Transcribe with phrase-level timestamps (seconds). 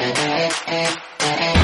[0.00, 1.59] Thank you.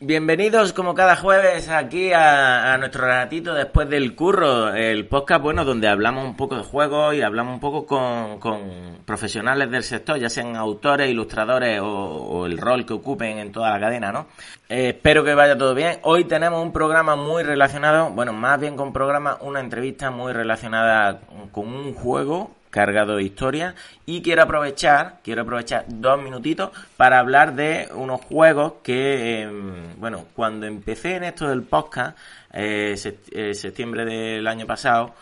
[0.00, 5.88] Bienvenidos como cada jueves aquí a, nuestro ratito después del curro, el podcast bueno donde
[5.88, 10.30] hablamos un poco de juegos y hablamos un poco con, con profesionales del sector, ya
[10.30, 14.28] sean autores, ilustradores o, o, el rol que ocupen en toda la cadena, ¿no?
[14.68, 15.98] Eh, espero que vaya todo bien.
[16.02, 21.22] Hoy tenemos un programa muy relacionado, bueno, más bien con programa, una entrevista muy relacionada
[21.50, 23.74] con un juego cargado de historia.
[24.06, 29.50] Y quiero aprovechar quiero aprovechar dos minutitos para hablar de unos juegos que eh,
[29.96, 32.16] bueno cuando empecé en esto del podcast
[32.52, 32.94] eh,
[33.32, 35.14] eh, septiembre del año pasado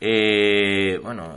[0.00, 1.36] eh, bueno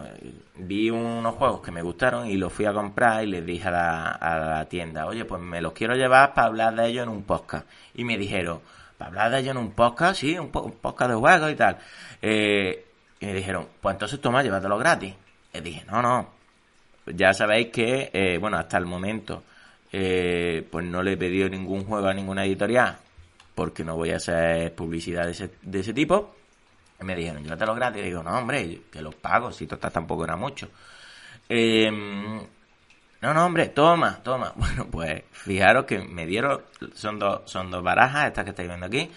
[0.56, 3.72] vi unos juegos que me gustaron y los fui a comprar y les dije a
[3.72, 7.10] la, a la tienda oye pues me los quiero llevar para hablar de ellos en
[7.10, 8.62] un podcast y me dijeron
[8.98, 11.78] para hablar de ellos en un podcast sí un, un podcast de juegos y tal.
[12.22, 12.86] Eh,
[13.20, 15.14] y me dijeron pues entonces toma llévatelo gratis
[15.62, 16.30] dije, no, no.
[17.06, 19.44] Ya sabéis que, eh, bueno, hasta el momento,
[19.92, 22.98] eh, pues no le he pedido ningún juego a ninguna editorial,
[23.54, 26.36] porque no voy a hacer publicidad de ese, de ese tipo.
[27.00, 28.02] Y me dijeron, yo te lo gratis.
[28.02, 30.70] Y digo, no, hombre, que los pago, si total tampoco era mucho.
[31.50, 31.92] Eh,
[33.24, 34.52] no, no, hombre, toma, toma.
[34.58, 36.62] Bueno, pues fijaros que me dieron,
[36.94, 39.10] son dos, son dos barajas, estas que estáis viendo aquí,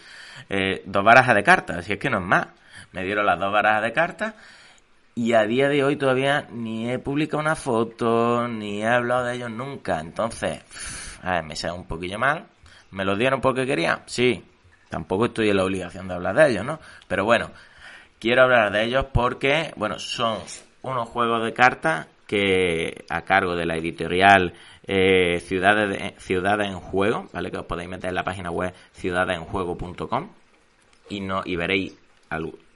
[0.49, 2.47] eh, dos barajas de cartas, así es que no es más.
[2.93, 4.35] Me dieron las dos barajas de cartas
[5.19, 9.37] y a día de hoy todavía ni he publicado una foto, ni he hablado de
[9.37, 9.99] ellos nunca.
[9.99, 10.60] Entonces,
[11.22, 12.47] a ver, me sale un poquillo mal.
[12.91, 14.03] ¿Me los dieron porque quería?
[14.04, 14.44] Sí.
[14.91, 16.81] Tampoco estoy en la obligación de hablar de ellos, ¿no?
[17.09, 17.50] Pero bueno,
[18.21, 20.38] quiero hablar de ellos porque, bueno, son
[20.82, 24.53] unos juegos de cartas que a cargo de la editorial
[24.87, 27.50] eh, Ciudades, de, Ciudades en Juego, ¿vale?
[27.50, 30.28] Que os podéis meter en la página web ciudadesenjuego.com
[31.09, 31.98] y, no, y veréis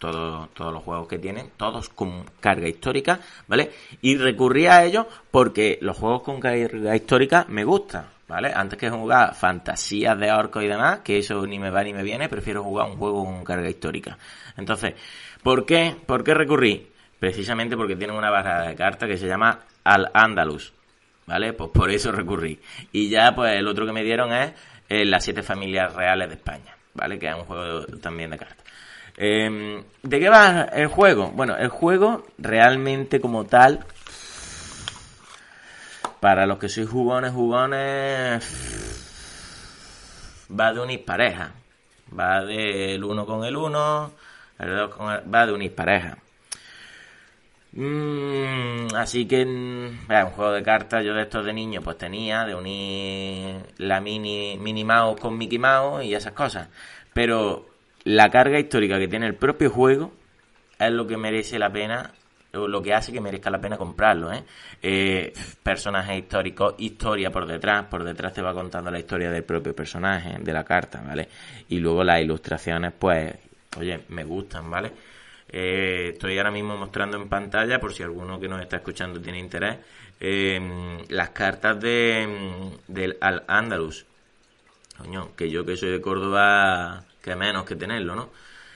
[0.00, 3.71] todo, todos los juegos que tienen, todos con carga histórica, ¿vale?
[4.00, 8.50] Y recurrí a ellos porque los juegos con carga histórica me gustan, ¿vale?
[8.53, 12.03] Antes que jugar fantasías de orcos y demás, que eso ni me va ni me
[12.03, 14.16] viene, prefiero jugar un juego con carga histórica.
[14.56, 14.94] Entonces,
[15.43, 15.94] ¿por qué?
[16.06, 16.88] ¿Por qué recurrí?
[17.19, 20.72] Precisamente porque tienen una barra de cartas que se llama Al Andalus,
[21.27, 21.53] ¿vale?
[21.53, 22.59] Pues por eso recurrí.
[22.91, 24.55] Y ya, pues el otro que me dieron es
[24.88, 27.19] eh, Las siete familias reales de España, ¿vale?
[27.19, 28.59] Que es un juego también de cartas.
[29.16, 31.31] Eh, ¿De qué va el juego?
[31.31, 33.84] Bueno, el juego realmente como tal,
[36.21, 38.44] para los que sois jugones, jugones,
[40.59, 41.53] va de unir pareja.
[42.19, 44.12] Va del uno con el uno,
[44.59, 46.19] el dos con el, va de unir pareja.
[47.72, 52.44] Mm, así que eh, un juego de cartas yo de estos de niño pues tenía
[52.44, 56.69] de unir la mini mini mouse con Mickey Mouse y esas cosas
[57.12, 57.69] pero
[58.05, 60.12] la carga histórica que tiene el propio juego
[60.78, 62.12] es lo que merece la pena,
[62.53, 64.43] lo que hace que merezca la pena comprarlo, ¿eh?
[64.83, 69.75] eh personajes históricos, historia por detrás, por detrás te va contando la historia del propio
[69.75, 71.28] personaje, de la carta, ¿vale?
[71.69, 73.34] Y luego las ilustraciones, pues,
[73.77, 74.93] oye, me gustan, ¿vale?
[75.53, 79.38] Eh, estoy ahora mismo mostrando en pantalla, por si alguno que nos está escuchando tiene
[79.38, 79.78] interés,
[80.19, 84.06] eh, las cartas de del Al Andalus.
[84.97, 88.31] Coño, que yo que soy de Córdoba que menos que tenerlo, ¿no?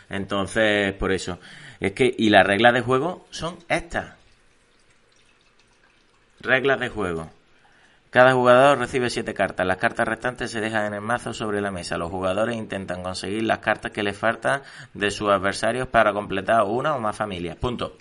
[0.09, 1.39] Entonces, por eso.
[1.81, 4.15] Es que, y las reglas de juego son estas.
[6.41, 7.31] Reglas de juego.
[8.11, 9.67] Cada jugador recibe siete cartas.
[9.67, 11.99] Las cartas restantes se dejan en el mazo sobre la mesa.
[11.99, 14.63] Los jugadores intentan conseguir las cartas que les faltan
[14.93, 17.57] de sus adversarios para completar una o más familias.
[17.57, 17.97] Punto.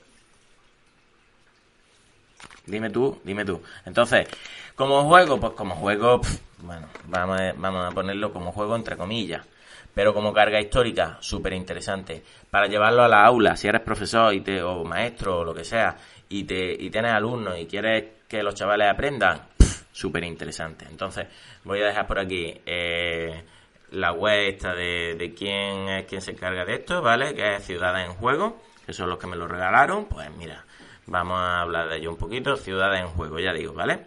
[2.66, 3.62] Dime tú, dime tú.
[3.86, 4.28] Entonces,
[4.76, 6.22] como juego, pues como juego,
[6.60, 9.44] bueno, vamos vamos a ponerlo como juego entre comillas
[9.94, 12.24] pero como carga histórica, súper interesante.
[12.50, 15.64] Para llevarlo a la aula, si eres profesor y te, o maestro o lo que
[15.64, 15.96] sea,
[16.30, 19.42] y, te, y tienes alumnos y quieres que los chavales aprendan,
[19.92, 20.86] súper interesante.
[20.90, 21.28] Entonces,
[21.64, 23.44] voy a dejar por aquí eh,
[23.92, 27.36] la web esta de, de quién es quien se encarga de esto, ¿vale?
[27.36, 28.62] Que es Ciudad en Juego.
[28.86, 30.66] que son los que me lo regalaron, pues mira,
[31.06, 32.58] vamos a hablar de ello un poquito.
[32.58, 34.00] Ciudades en juego, ya digo, ¿vale?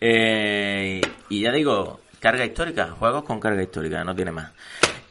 [0.00, 4.52] Eh, y ya digo, carga histórica, juegos con carga histórica, no tiene más.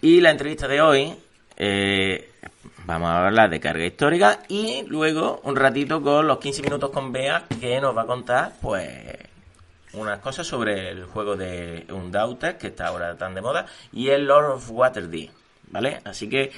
[0.01, 1.15] Y la entrevista de hoy,
[1.55, 2.31] eh,
[2.85, 7.11] vamos a hablar de carga histórica y luego un ratito con los 15 minutos con
[7.11, 9.17] Bea que nos va a contar, pues,
[9.93, 14.25] unas cosas sobre el juego de Undaunted, que está ahora tan de moda, y el
[14.25, 15.31] Lord of Waterdeep,
[15.69, 15.99] ¿vale?
[16.03, 16.51] Así que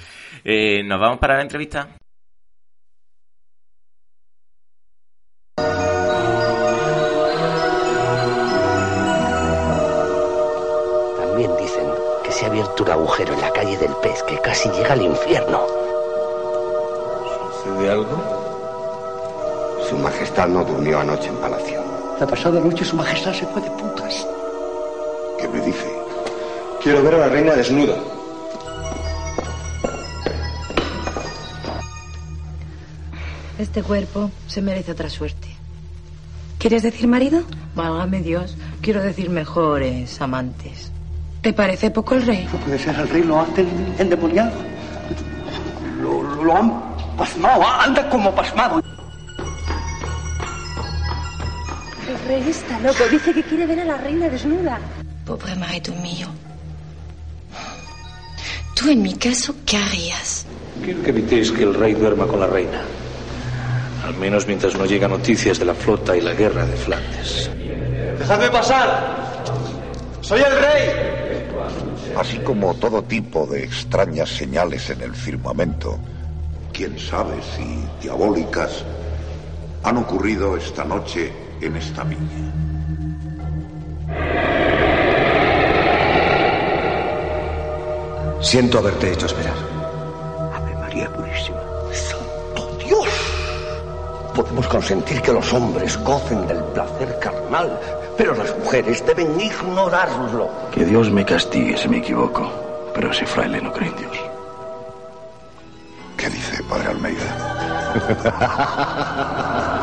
[0.44, 1.99] eh, nos vamos para la entrevista.
[12.30, 15.02] Que se ha abierto un agujero en la calle del pez que casi llega al
[15.02, 15.66] infierno.
[17.64, 18.24] ¿Sucede algo?
[19.90, 21.82] Su Majestad no durmió anoche en palacio.
[22.20, 24.28] La pasada noche su majestad se fue de putas.
[25.40, 25.92] ¿Qué me dice?
[26.84, 27.96] Quiero ver a la reina desnuda.
[33.58, 35.48] Este cuerpo se merece otra suerte.
[36.60, 37.42] ¿Quieres decir marido?
[37.74, 40.92] Válgame Dios, quiero decir mejores amantes.
[41.42, 42.48] ¿Te parece poco el rey?
[42.52, 43.66] No puede ser, el rey lo hace
[43.98, 44.52] endemoniado.
[46.02, 48.82] Lo, lo, lo han pasmado, anda como pasmado.
[52.10, 54.80] El rey está loco, dice que quiere ver a la reina desnuda.
[55.26, 56.28] Pobre marido mío.
[58.76, 60.46] Tú en mi caso, ¿qué harías?
[60.84, 62.82] Quiero que evitéis que el rey duerma con la reina.
[64.06, 67.50] Al menos mientras no llegan noticias de la flota y la guerra de Flandes.
[68.18, 69.44] ¡Dejadme pasar!
[70.22, 71.09] ¡Soy el rey!
[72.18, 75.98] Así como todo tipo de extrañas señales en el firmamento,
[76.74, 78.84] quién sabe si diabólicas,
[79.84, 82.54] han ocurrido esta noche en esta viña.
[88.42, 89.56] Siento haberte hecho esperar.
[90.54, 91.62] Ave María Purísima.
[91.92, 93.08] ¡Santo Dios!
[94.34, 97.80] Podemos consentir que los hombres gocen del placer carnal,
[98.20, 100.50] pero las mujeres deben ignorarlo.
[100.74, 102.52] Que Dios me castigue si me equivoco,
[102.94, 104.20] pero ese fraile no cree en Dios.
[106.18, 107.30] ¿Qué dice, padre Almeida?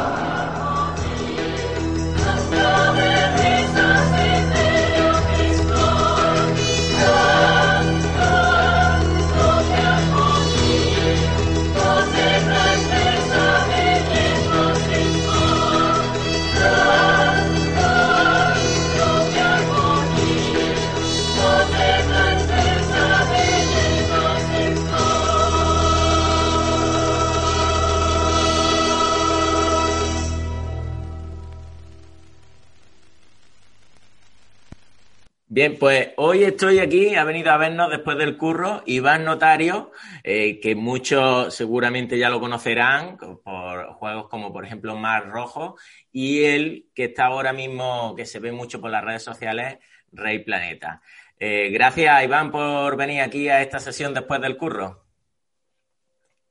[35.56, 39.90] Bien, pues hoy estoy aquí, ha venido a vernos después del curro, Iván Notario,
[40.22, 45.78] eh, que muchos seguramente ya lo conocerán por juegos como por ejemplo Mar Rojo,
[46.12, 49.78] y él que está ahora mismo, que se ve mucho por las redes sociales,
[50.12, 51.00] Rey Planeta.
[51.38, 55.06] Eh, gracias Iván por venir aquí a esta sesión después del curro.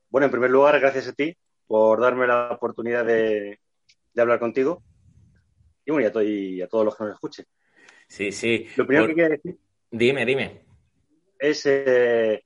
[0.10, 1.38] Bueno, en primer lugar, gracias a ti
[1.68, 3.60] por darme la oportunidad de,
[4.18, 4.82] hablar contigo.
[5.86, 7.46] Y bueno, y a todos los que nos escuchen.
[8.08, 8.68] Sí, sí.
[8.76, 9.58] Lo primero Por- que quiero decir
[9.92, 10.62] Dime, dime.
[11.40, 12.44] es, eh,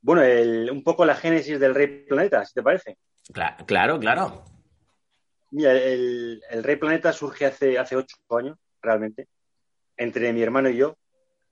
[0.00, 2.96] bueno, el- un poco la génesis del Rey Planeta, si te parece.
[3.32, 4.44] Cla- claro, claro.
[5.50, 9.28] Mira, el, el Rey Planeta surge hace, hace ocho años, realmente,
[9.96, 10.96] entre mi hermano y yo,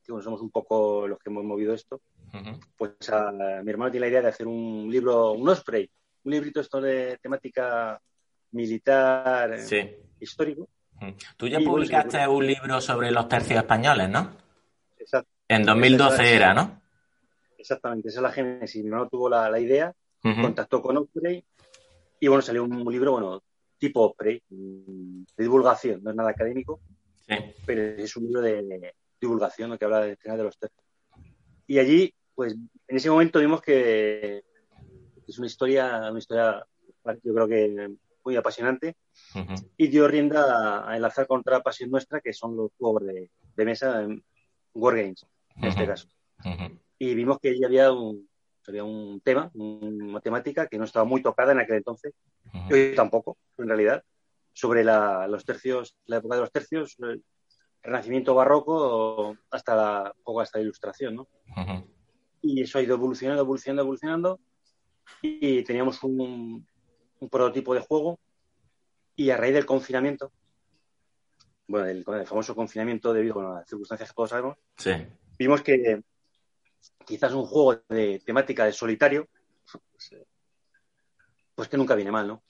[0.04, 2.00] que bueno, somos un poco los que hemos movido esto.
[2.76, 5.90] Pues a- mi hermano tiene la idea de hacer un libro, un osprey,
[6.24, 8.00] un librito esto de temática
[8.52, 9.80] militar, eh, Sí.
[10.20, 10.68] histórico.
[11.36, 14.30] Tú ya publicaste un libro sobre los tercios españoles, ¿no?
[14.98, 15.30] Exacto.
[15.48, 16.80] En 2012 Esa es- era, ¿no?
[17.58, 18.82] Exactamente, esa es la génesis.
[18.82, 19.92] Mi hermano tuvo la, la idea,
[20.22, 21.44] contactó con Osprey
[22.20, 23.42] y bueno, salió un libro, bueno,
[23.78, 26.80] tipo Osprey, mm, de divulgación, no es nada académico,
[27.26, 27.34] Sí.
[27.66, 29.78] pero es un libro de, de divulgación ¿no?
[29.78, 30.84] que habla del final de los tercios.
[31.66, 34.42] Y allí, pues en ese momento vimos que
[35.28, 36.66] es una historia, una historia,
[37.22, 37.90] yo creo que
[38.24, 38.96] muy apasionante
[39.34, 39.54] Ujú.
[39.76, 43.30] y dio rienda a, a enlazar con otra pasión nuestra que son los juegos de,
[43.56, 44.22] de mesa, en
[44.74, 45.90] Wargames, en este Ujú.
[45.92, 46.08] caso.
[46.44, 46.78] Ujú.
[46.98, 48.26] y vimos que ya había un,
[48.66, 52.14] había un tema, una temática que no estaba muy tocada en aquel entonces,
[52.68, 54.02] y hoy tampoco, en realidad,
[54.52, 57.22] sobre la, los tercios, la época de los tercios, el
[57.82, 61.28] renacimiento barroco hasta la, poco hasta la ilustración, ¿no?
[62.42, 64.40] Y eso ha ido evolucionando, evolucionando, evolucionando,
[65.22, 66.66] y teníamos un,
[67.20, 68.18] un prototipo de juego,
[69.16, 70.32] y a raíz del confinamiento,
[71.68, 74.92] bueno, el, el famoso confinamiento debido a las circunstancias que todos sabemos, Sí.
[75.38, 76.02] vimos que
[77.06, 79.28] quizás un juego de temática de solitario
[81.54, 82.42] pues que nunca viene mal, ¿no?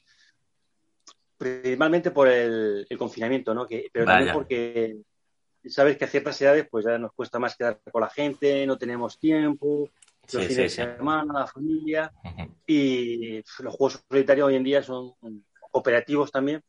[1.36, 3.66] Principalmente por el, confinamiento, ¿no?
[3.66, 4.98] Que, pero también porque
[5.66, 8.78] sabes que a ciertas edades pues ya nos cuesta más quedar con la gente, no
[8.78, 9.90] tenemos tiempo,
[10.32, 12.12] los fines de semana, la familia,
[12.66, 15.14] y los juegos solitarios hoy en día son
[15.72, 16.62] operativos también,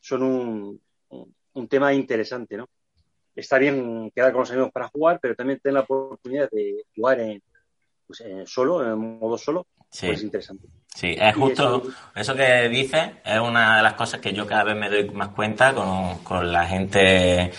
[0.00, 0.80] son un,
[1.54, 2.68] un, tema interesante, ¿no?
[3.34, 7.20] Está bien quedar con los amigos para jugar, pero también tener la oportunidad de jugar
[7.20, 7.42] en,
[8.16, 10.68] pues, solo, en modo solo, pues es interesante.
[10.94, 11.82] Sí, es justo
[12.14, 15.28] eso, que dices, es una de las cosas que yo cada vez me doy más
[15.28, 17.50] cuenta con, con la gente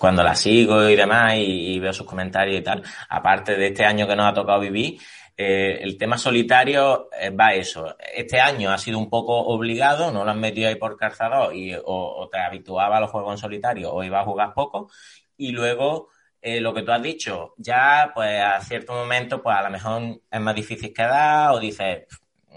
[0.00, 2.82] cuando la sigo y demás y, veo sus comentarios y tal.
[3.10, 4.98] Aparte de este año que nos ha tocado vivir,
[5.36, 7.96] eh, el tema solitario eh, va a eso.
[8.16, 11.76] Este año ha sido un poco obligado, no lo han metido ahí por calzador y
[11.84, 14.90] o, te habituaba a los juegos en solitario o iba a jugar poco.
[15.36, 16.08] Y luego,
[16.42, 20.20] eh, lo que tú has dicho, ya pues a cierto momento, pues a lo mejor
[20.30, 22.06] es más difícil quedar o dices,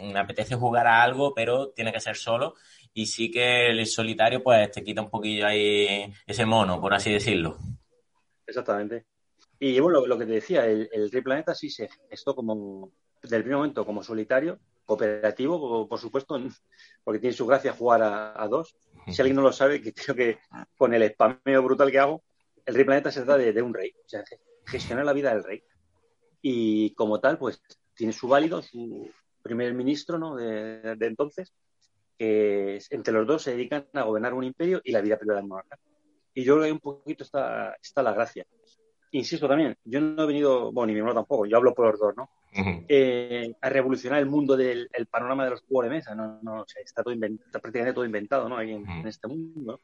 [0.02, 2.56] me apetece jugar a algo, pero tiene que ser solo.
[2.94, 7.12] Y sí que el solitario, pues te quita un poquillo ahí ese mono, por así
[7.12, 7.58] decirlo.
[8.46, 9.06] Exactamente.
[9.60, 12.92] Y bueno, lo, que te decía, el, el Rey Planeta sí se esto como,
[13.24, 16.38] del primer momento, como solitario, cooperativo, por supuesto,
[17.04, 18.76] porque tiene su gracia jugar a, dos.
[19.08, 20.40] Si alguien no lo sabe, que creo que
[20.78, 22.24] con el spameo brutal que hago,
[22.66, 24.24] el Rey Planeta se trata de, de un rey, o sea,
[24.66, 25.64] gestionar la vida del rey.
[26.42, 27.62] Y como tal, pues
[27.96, 29.10] tiene su válido, su,
[29.44, 30.36] primer ministro ¿no?
[30.36, 31.54] de, entonces,
[32.18, 35.50] que entre los dos se dedican a gobernar un imperio y la vida privada del
[35.50, 35.78] monarca.
[36.34, 38.46] Y yo creo que un poquito está, está la gracia.
[39.12, 42.00] Insisto también, yo no he venido, bueno, ni mi hermano tampoco, yo hablo por los
[42.00, 42.30] dos, ¿no?
[42.88, 47.04] Eh, a revolucionar el mundo del panorama de los juegos de mesa, no, no, está,
[47.04, 48.58] todo está prácticamente todo inventado, ¿no?
[48.58, 49.80] Ahí en, en este mundo.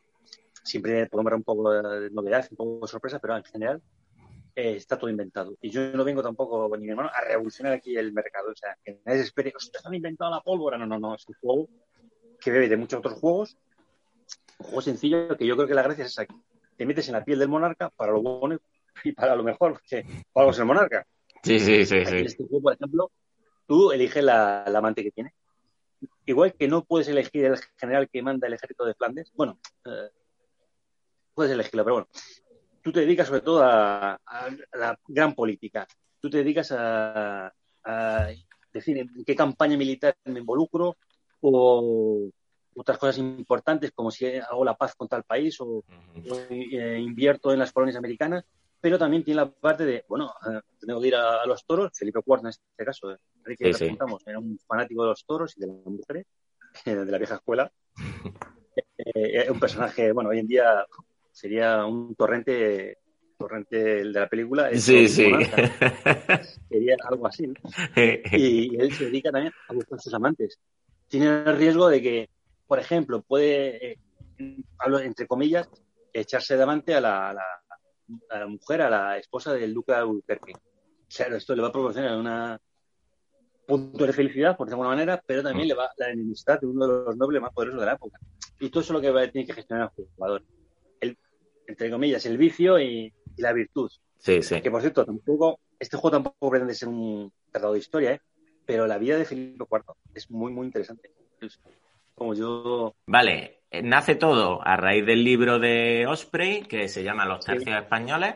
[0.69, 3.81] Siempre podemos ver un poco de novedad, un poco de sorpresa, pero en general
[4.55, 5.57] eh, está todo inventado.
[5.61, 8.51] Y yo no vengo tampoco, ni mi hermano, a revolucionar aquí el mercado.
[8.51, 10.77] O sea, que nadie se espere, ustedes han inventado la pólvora.
[10.77, 11.69] No, no, no, es un juego
[12.39, 13.57] que bebe de muchos otros juegos.
[14.59, 16.35] Un juego sencillo que yo creo que la gracia es aquí.
[16.77, 18.59] Te metes en la piel del monarca para lo bueno
[19.03, 21.07] y para lo mejor, porque para algo es el monarca.
[21.41, 22.05] Sí, sí, sí.
[22.05, 22.15] sí.
[22.17, 23.11] este juego, por ejemplo,
[23.65, 25.33] tú eliges la, amante que tiene.
[26.25, 29.31] Igual que no puedes elegir el general que manda el ejército de Flandes.
[29.35, 30.09] Bueno, eh,
[31.33, 32.07] puedes elegirlo, pero bueno
[32.81, 34.19] tú te dedicas sobre todo a,
[34.74, 35.88] la gran política.
[36.19, 37.51] Tú te dedicas a,
[38.71, 40.95] decir en qué campaña militar me involucro
[41.41, 42.29] o
[42.75, 45.83] otras cosas importantes como si hago la paz con tal país o,
[46.50, 48.45] eh, invierto en las colonias americanas,
[48.79, 52.19] pero también tiene la parte de, bueno, eh, tengo que ir a, los toros, Felipe
[52.25, 55.86] IV en este caso, Enrique sí, era un fanático de los toros y de las
[55.86, 56.27] mujeres,
[56.86, 57.71] de la vieja escuela.
[59.15, 60.86] Eh, un personaje, bueno, hoy en día
[61.39, 62.98] sería un torrente
[63.38, 64.69] torrente de la película.
[64.75, 65.31] Sí, sí.
[66.69, 67.48] Sería algo así.
[68.34, 70.60] Y él se dedica también a buscar sus amantes.
[71.08, 72.29] Tiene el riesgo de que,
[72.67, 73.98] por ejemplo, puede, eh,
[74.77, 75.69] hablo entre comillas,
[76.12, 80.53] echarse de amante a la, a la, mujer, a la esposa del duque de Albuquerque.
[81.08, 82.60] Claro, esto le va a proporcionar una
[83.65, 85.69] punto de felicidad, por alguna manera, pero también mm.
[85.69, 88.19] le va la enemistad de uno de los nobles más poderosos de la época.
[88.60, 90.43] Y todo eso es lo que va, tiene que gestionar el jugador
[91.69, 93.89] entre comillas, el vicio y, la virtud.
[94.17, 94.59] Sí, sí.
[94.59, 98.21] Que por cierto, tampoco, este juego tampoco pretende ser un tratado de historia, ¿eh?
[98.65, 101.09] pero la vida de Felipe IV es muy, muy interesante.
[102.15, 102.95] como yo.
[103.05, 107.77] Vale, eh, nace todo a raíz del libro de Osprey, que se llama Los tercios
[107.77, 108.35] españoles.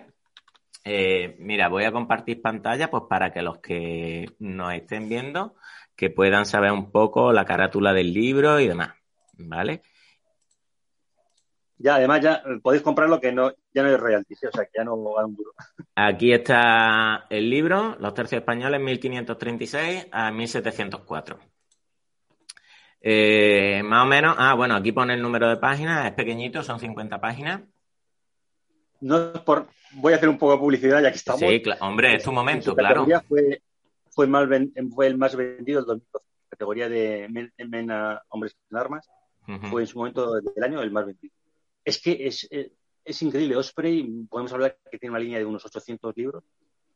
[0.85, 5.55] Eh, mira, voy a compartir pantalla pues para que los que nos estén viendo
[5.95, 8.93] que puedan saber un poco la carátula del libro y demás,
[9.37, 9.81] ¿vale?
[11.83, 14.85] Ya además ya podéis comprarlo que no, ya no hay royalties, o sea que ya
[14.85, 15.51] no va un duro.
[15.95, 21.39] Aquí está el libro, Los tercios españoles 1536 a 1704.
[23.01, 26.79] Eh, más o menos, ah, bueno, aquí pone el número de páginas, es pequeñito, son
[26.79, 27.61] 50 páginas.
[29.01, 31.41] No por, voy a hacer un poco de publicidad ya que estamos.
[31.41, 33.05] Sí, hombre, es tu momento, claro.
[33.27, 33.61] Fue,
[34.09, 37.91] fue, el fue el más vendido del 2012, categoría de men,
[38.29, 39.05] hombres en armas.
[39.69, 41.33] Fue en su momento del año el más vendido
[41.83, 42.71] es que es, eh,
[43.03, 43.55] es, increíble.
[43.55, 46.43] Osprey, podemos hablar que tiene una línea de unos 800 libros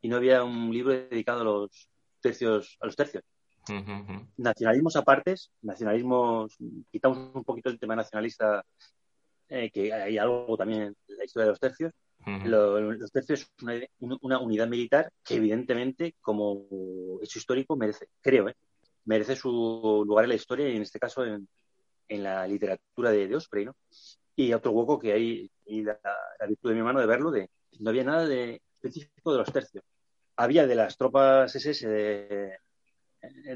[0.01, 1.89] y no había un libro dedicado a los
[2.22, 2.77] tercios.
[2.79, 3.24] A los tercios.
[4.38, 6.56] Nacionalismos apartes, nacionalismos,
[6.89, 8.63] quitamos un poquito el tema nacionalista,
[9.50, 11.94] eh, que hay algo también en la historia de los tercios.
[12.46, 18.56] los tercios es una, unidad militar que evidentemente, como hecho histórico, merece, creo, eh,
[19.03, 21.46] merece su lugar en la historia y en este caso en,
[22.08, 23.75] en la literatura de, de Osprey, ¿no?
[24.38, 26.00] Y otro hueco que hay, y la,
[26.48, 29.84] virtud de mi mano de verlo, de no había nada de específico de los tercios.
[30.38, 32.58] Había de las tropas SS de,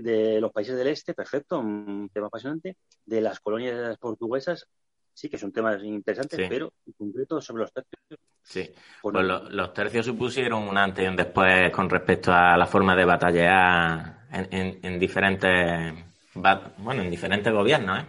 [0.01, 2.77] de los países del este, perfecto, un tema apasionante.
[3.05, 4.67] De las colonias portuguesas,
[5.13, 8.19] sí que son temas interesantes, pero en concreto sobre los tercios.
[8.43, 8.71] Sí,
[9.01, 12.95] pues, pues los, tercios supusieron un antes y un después con respecto a la forma
[12.95, 15.93] de batallar en, diferentes,
[16.33, 18.05] bueno, en diferentes gobiernos, ¿eh?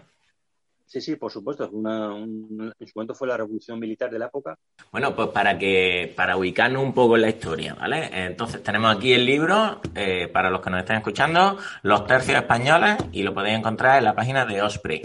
[0.92, 1.70] Sí, sí, por supuesto.
[1.72, 4.58] Una, en su momento fue la revolución militar de la época.
[4.90, 8.10] Bueno, pues para que para ubicarnos un poco en la historia, ¿vale?
[8.12, 12.98] Entonces tenemos aquí el libro, eh, para los que nos estén escuchando, Los tercios españoles,
[13.10, 15.00] y lo podéis encontrar en la página de Osprey.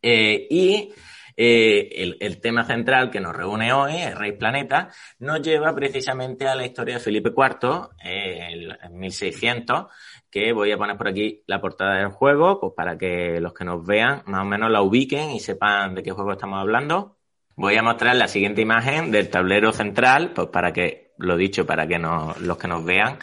[0.00, 0.90] Eh, y
[1.36, 6.54] eh, el, tema central que nos reúne hoy, el Rey Planeta, nos lleva precisamente a
[6.54, 9.84] la historia de Felipe IV, en 1600,
[10.30, 13.64] que voy a poner por aquí la portada del juego, pues para que los que
[13.64, 17.16] nos vean más o menos la ubiquen y sepan de qué juego estamos hablando.
[17.56, 21.86] Voy a mostrar la siguiente imagen del tablero central, pues para que, lo dicho, para
[21.86, 23.18] que los que nos vean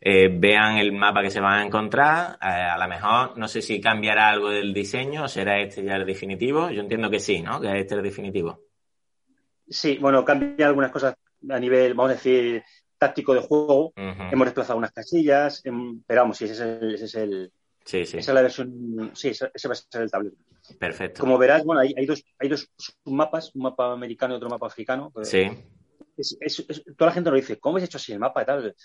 [0.00, 2.38] eh, vean el mapa que se van a encontrar.
[2.42, 6.06] Eh, a lo mejor, no sé si cambiará algo del diseño, será este ya el
[6.06, 6.70] definitivo.
[6.70, 7.60] Yo entiendo que sí, ¿no?
[7.60, 8.60] Que este es el definitivo.
[9.68, 11.14] Sí, bueno, cambia algunas cosas
[11.48, 12.62] a nivel, vamos a decir,
[12.98, 13.92] táctico de juego.
[13.96, 17.52] Hemos desplazado unas casillas, em, pero vamos, sí, ese es el, ese es el
[17.88, 18.18] Sí, sí.
[18.18, 20.36] Esa es la versión, sí, ese va a ser el tablero.
[20.78, 21.20] Perfecto.
[21.22, 22.70] Como verás, bueno, hay, hay dos, hay dos
[23.06, 25.10] mapas, un mapa americano y otro mapa africano.
[25.22, 25.48] Sí.
[26.98, 28.76] toda la gente nos dice, ¿cómo has hecho así el mapa y tal?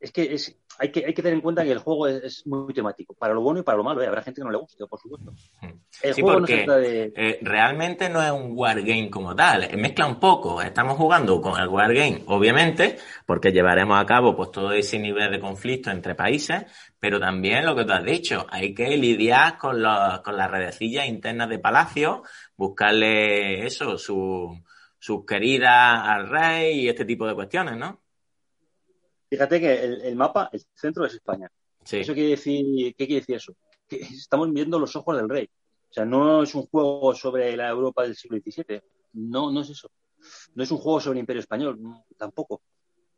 [0.00, 2.72] es que, es, hay que hay que tener en cuenta que el juego es, muy
[2.72, 4.02] temático, para lo bueno y para lo malo.
[4.02, 4.06] ¿eh?
[4.06, 5.32] Habrá gente que no le guste, por supuesto.
[5.60, 5.72] Hmm.
[6.02, 7.12] El juego no se trata de...
[7.16, 10.60] Eh, realmente no es un wargame como tal, eh, mezcla un poco.
[10.60, 15.40] Estamos jugando con el wargame, obviamente, porque llevaremos a cabo pues todo ese nivel de
[15.40, 16.64] conflicto entre países,
[16.98, 19.82] pero también lo que tú has dicho, hay que lidiar con,
[20.22, 22.22] con las redecillas internas de Palacio,
[22.56, 24.62] buscarle eso, su,
[24.98, 28.05] sus queridas al rey y este tipo de cuestiones, ¿no?
[29.28, 31.50] Fíjate que el, mapa, el centro es España.
[31.90, 33.56] Eso quiere decir, ¿qué quiere decir eso?
[33.86, 35.48] Que estamos viendo los ojos del rey.
[35.90, 38.80] O sea, no es un juego sobre la Europa del siglo XVII.
[39.14, 39.90] No, no es eso.
[40.54, 41.78] No es un juego sobre el Imperio Español,
[42.16, 42.62] tampoco.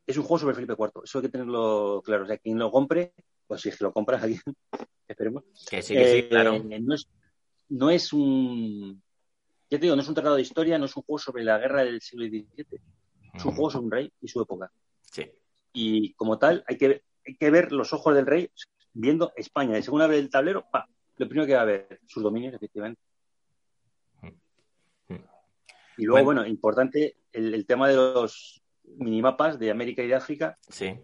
[0.06, 1.02] Es un juego sobre Felipe IV.
[1.04, 2.24] Eso hay que tenerlo claro.
[2.24, 3.12] O sea, quien lo compre,
[3.46, 4.42] pues si lo compras alguien,
[5.09, 5.44] esperemos.
[5.68, 6.59] Que sí, que sí, eh, claro.
[6.62, 7.09] no, es,
[7.68, 9.02] no es un.
[9.70, 11.59] Ya te digo, no es un tratado de historia, no es un juego sobre la
[11.59, 12.80] guerra del siglo XVII.
[13.35, 14.70] Es un juego sobre un rey y su época.
[15.02, 15.30] Sí
[15.72, 18.50] y como tal hay que, hay que ver los ojos del rey
[18.92, 19.78] viendo España.
[19.78, 23.00] Y según abre el tablero, pa, lo primero que va a ver, sus dominios, efectivamente.
[25.98, 30.57] Y luego, bueno, importante el, tema de los minimapas de América y de África.
[30.68, 30.94] Sí.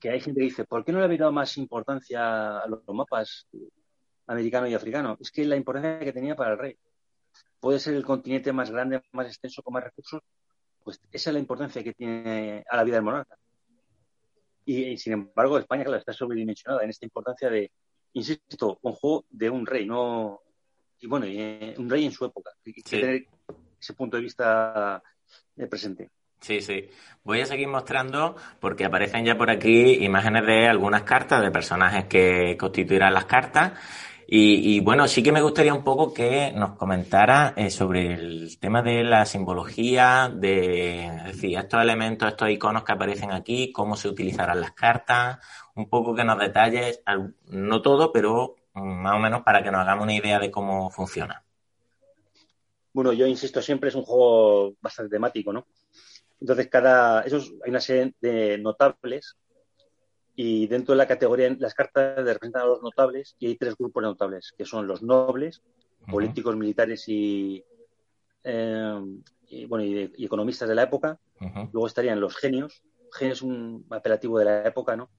[0.00, 2.80] Que hay gente que dice, ¿por qué no le habéis dado más importancia a los,
[2.88, 3.46] mapas
[4.26, 5.18] americanos y africanos?
[5.20, 6.78] Es que la importancia que tenía para el rey.
[7.60, 10.22] Puede ser el continente más grande, más extenso, con más recursos.
[10.82, 13.36] Pues esa es la importancia que tiene a la vida del monarca.
[14.68, 17.70] Y, sin embargo, España, claro, está sobredimensionada en esta importancia de,
[18.12, 20.42] insisto, un juego de un rey, no.
[21.00, 22.50] Y bueno, eh, un rey en su época.
[22.66, 23.26] Hay que tener
[23.80, 25.02] ese punto de vista
[25.56, 26.10] eh, presente.
[26.42, 26.86] Sí, sí.
[27.24, 32.04] Voy a seguir mostrando porque aparecen ya por aquí imágenes de algunas cartas, de personajes
[32.04, 33.72] que constituirán las cartas.
[34.30, 38.82] Y, bueno, sí que me gustaría un poco que nos comentara eh, sobre el tema
[38.82, 44.72] de la simbología, de estos elementos, estos iconos que aparecen aquí, cómo se utilizarán las
[44.72, 45.38] cartas,
[45.76, 47.00] un poco que nos detalles,
[47.46, 51.42] no todo, pero más o menos para que nos hagamos una idea de cómo funciona.
[52.92, 55.66] Bueno, yo insisto, siempre es un juego bastante temático, ¿no?
[56.38, 59.38] Entonces, cada, esos, hay una serie de notables
[60.40, 64.04] y dentro de la categoría, las cartas representan a los notables y hay tres grupos
[64.04, 65.62] de notables, que son los nobles,
[66.08, 67.64] políticos, militares y,
[68.44, 69.00] eh,
[69.66, 71.18] bueno, y, economistas de la época.
[71.72, 72.84] Luego estarían los genios.
[73.12, 75.10] Genios es un apelativo de la época, ¿no?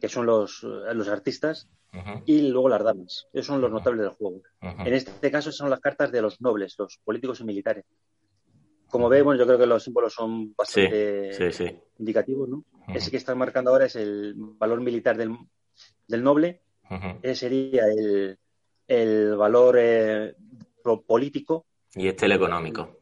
[0.00, 1.68] Que son los, eh, los artistas.
[2.24, 3.28] Y luego las damas.
[3.34, 4.40] Esos son los notables del juego.
[4.62, 7.84] En este caso son las cartas de los nobles, los políticos y militares.
[8.88, 12.64] Como ve, bueno, yo creo que los símbolos son bastante indicativos, ¿no?
[12.88, 15.36] Ese que están marcando ahora es el valor militar del,
[16.08, 16.62] noble.
[17.22, 17.84] Ese sería
[18.86, 20.34] el, valor eh,
[21.06, 21.66] político.
[21.94, 22.98] Y este el económico.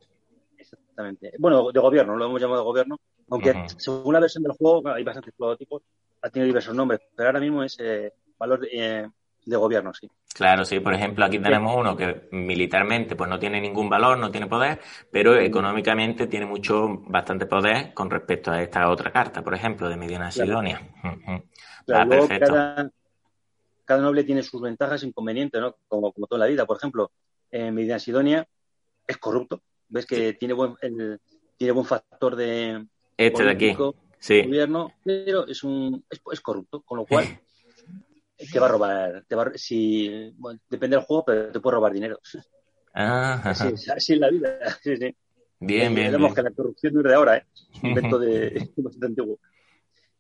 [0.57, 1.33] Exactamente.
[1.39, 3.01] Bueno, de gobierno, lo hemos llamado de gobierno.
[3.31, 5.83] Aunque según la versión del juego, hay bastantes prototipos,
[6.23, 9.09] ha tenido diversos nombres, pero ahora mismo es eh, valor eh,
[9.51, 10.09] de gobierno, sí.
[10.33, 10.81] Claro, sí.
[10.81, 14.81] Por ejemplo, aquí tenemos uno que militarmente pues no tiene ningún valor, no tiene poder,
[15.11, 19.97] pero económicamente tiene mucho, bastante poder con respecto a esta otra carta, por ejemplo, de
[19.97, 20.81] Medina Sidonia.
[21.87, 25.77] cada, noble tiene sus ventajas e inconvenientes, ¿no?
[25.89, 26.65] Como, como toda la vida.
[26.65, 27.11] Por ejemplo,
[27.51, 28.47] en Medina Sidonia
[29.07, 29.63] es corrupto.
[29.89, 30.77] Ves que tiene buen
[31.57, 32.87] tiene buen factor de
[33.17, 33.77] este de aquí.
[34.19, 34.43] Sí.
[34.43, 37.25] gobierno, pero es un es corrupto, con lo cual
[38.53, 39.25] te va a robar.
[39.27, 40.33] Te va, si,
[40.69, 42.19] depende del juego, pero te puede robar dinero.
[42.95, 44.59] Ah, así, así, es la vida.
[44.83, 45.15] Sí, sí.
[45.61, 46.13] Bien, bien.
[46.13, 47.47] Vemos que la corrupción no es de ahora, ¿eh?
[47.75, 49.39] Es un invento de bastante antiguo.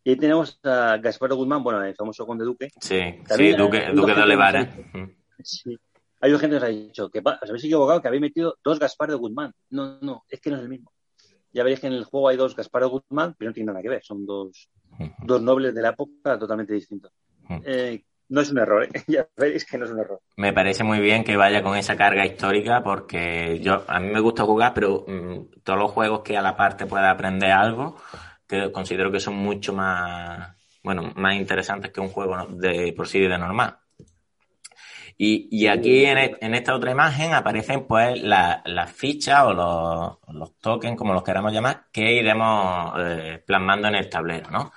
[0.04, 2.70] Y ahí tenemos a Gaspar Guzmán, bueno, el famoso conde Duque.
[2.80, 4.70] Sí, sí Duque, Duque de Olivara.
[5.42, 5.78] Sí.
[6.22, 9.10] Hay gente que nos ha dicho que os habéis equivocado, que habéis metido dos Gaspar
[9.10, 9.52] de Guzmán.
[9.70, 10.92] No, no, es que no es el mismo.
[11.52, 13.82] Ya veréis que en el juego hay dos Gaspar de Guzmán, pero no tienen nada
[13.82, 14.02] que ver.
[14.04, 14.70] Son dos,
[15.24, 17.12] dos nobles de la época totalmente distintos.
[17.64, 18.88] Eh, no es un error, ¿eh?
[19.06, 20.20] ya veréis que no es un error.
[20.36, 24.20] Me parece muy bien que vaya con esa carga histórica porque yo a mí me
[24.20, 27.96] gusta jugar, pero mm, todos los juegos que a la parte pueda aprender algo,
[28.46, 33.20] que considero que son mucho más, bueno, más interesantes que un juego de por sí
[33.20, 33.78] de normal.
[35.22, 40.58] Y, aquí en, e, en, esta otra imagen aparecen pues las fichas o los, los,
[40.58, 44.72] tokens, como los queramos llamar, que iremos eh, plasmando en el tablero, ¿no?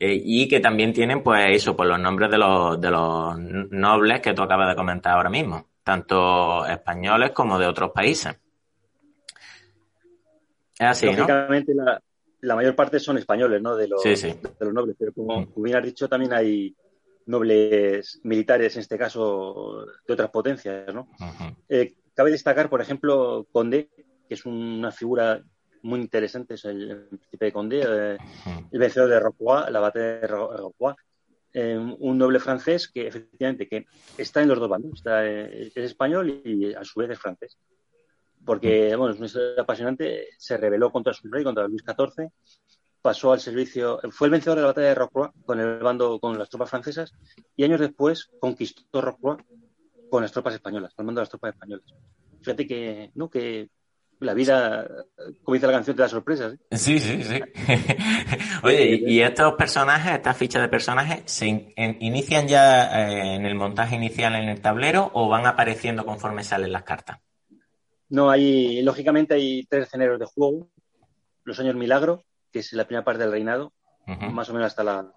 [0.00, 4.20] Eh, y que también tienen, pues, eso, pues los nombres de los, de los nobles
[4.20, 8.36] que tú acabas de comentar ahora mismo, tanto españoles como de otros países.
[10.78, 12.00] Es así, Lógicamente, la,
[12.42, 13.74] la, mayor parte son españoles, ¿no?
[13.74, 15.62] De los, De los nobles, pero como, mm.
[15.62, 16.76] bien has dicho, también hay
[17.26, 21.08] nobles militares, en este caso, de otras potencias, ¿no?
[21.68, 23.90] Eh, cabe destacar, por ejemplo, Conde,
[24.28, 25.42] que es una figura
[25.88, 28.18] muy interesante es el, príncipe de Condé, eh,
[28.70, 30.94] el vencedor de Rocroi, la batalla de Rocroi,
[31.52, 35.76] eh, un noble francés que efectivamente que está en los dos bandos, está, eh, es
[35.76, 37.58] español y a su vez es francés.
[38.44, 42.30] Porque, bueno, es una historia apasionante, se rebeló contra su rey, contra Luis XIV,
[43.02, 46.38] pasó al servicio, fue el vencedor de la batalla de Rocroi con el bando, con
[46.38, 47.12] las tropas francesas,
[47.56, 49.38] y años después conquistó Rocroi
[50.10, 51.94] con las tropas españolas, con el mando de las tropas españolas.
[52.40, 53.28] Fíjate que, ¿no?
[53.28, 53.68] que
[54.20, 54.86] la vida,
[55.42, 56.54] como dice la canción, te da sorpresas.
[56.54, 56.76] ¿eh?
[56.76, 57.40] Sí, sí, sí.
[58.64, 61.46] Oye, ¿y, estos personajes, estas fichas de personajes, se
[62.00, 66.72] inician ya eh, en el montaje inicial en el tablero o van apareciendo conforme salen
[66.72, 67.18] las cartas?
[68.08, 70.70] No, hay, lógicamente hay tres escenarios de juego.
[71.44, 73.72] Los años milagro, que es la primera parte del reinado,
[74.06, 75.12] más o menos hasta la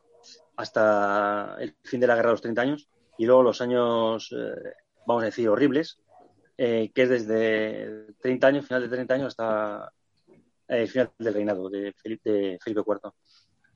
[0.62, 2.90] hasta el fin de la guerra de los 30 años.
[3.18, 4.74] Y luego los años, eh,
[5.06, 6.00] vamos a decir, horribles,
[6.64, 9.92] eh, que es desde 30 años, final de 30 años, hasta
[10.68, 13.12] el final del reinado de Felipe, Felipe IV.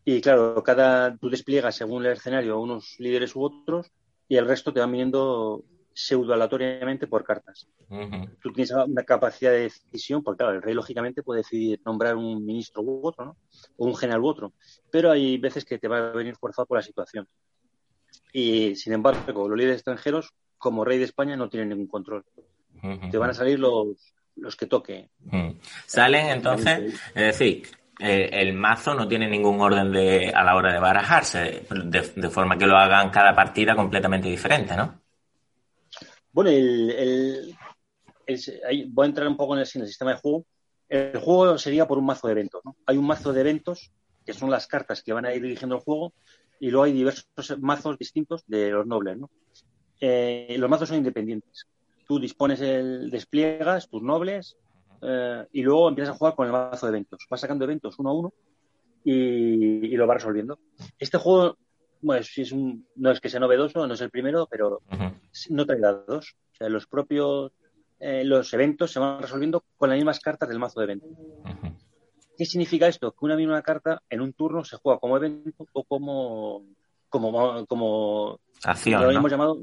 [0.03, 3.91] Y claro, cada tú despliegas según el escenario unos líderes u otros
[4.27, 7.67] y el resto te van viniendo pseudo-aleatoriamente por cartas.
[8.39, 12.45] Tú tienes una capacidad de decisión, porque claro, el rey lógicamente puede decidir nombrar un
[12.45, 13.37] ministro u otro, ¿no?
[13.77, 14.53] O un general u otro.
[14.91, 17.27] Pero hay veces que te va a venir forzado por la situación.
[18.31, 22.23] Y sin embargo, los líderes extranjeros, como rey de España, no tienen ningún control
[23.11, 25.09] te van a salir los, los que toque.
[25.85, 27.67] Salen entonces, es decir,
[27.99, 32.57] eh, el mazo no tiene ningún orden de, a la hora de barajarse, de, forma
[32.57, 35.01] que lo hagan cada partida completamente diferente, ¿no?
[36.31, 37.55] Bueno, el,
[38.87, 40.45] voy a entrar un poco en el, sistema de juego.
[40.89, 42.61] El juego sería por un mazo de eventos.
[42.65, 42.75] ¿no?
[42.85, 43.91] Hay un mazo de eventos,
[44.25, 46.13] que son las cartas que van a ir dirigiendo el juego,
[46.59, 49.17] y luego hay diversos mazos distintos de los nobles.
[49.17, 49.29] ¿no?
[50.01, 51.65] Eh, los mazos son independientes
[52.07, 54.57] tú dispones el despliegas, tus nobles,
[55.01, 57.25] eh, y luego empiezas a jugar con el mazo de eventos.
[57.29, 58.33] Vas sacando eventos uno a uno
[59.03, 60.59] y, lo vas resolviendo.
[60.97, 61.57] Este juego,
[62.01, 64.81] bueno, es un, no es que sea novedoso, no es el primero, pero
[65.49, 66.35] no trae dados.
[66.53, 67.51] O sea, los propios
[67.99, 71.09] eh, los eventos se van resolviendo con las mismas cartas del mazo de eventos.
[72.37, 73.11] ¿Qué significa esto?
[73.11, 76.63] Que una misma carta en un turno se juega como evento o como
[77.09, 79.59] como como acción, lo hemos llamado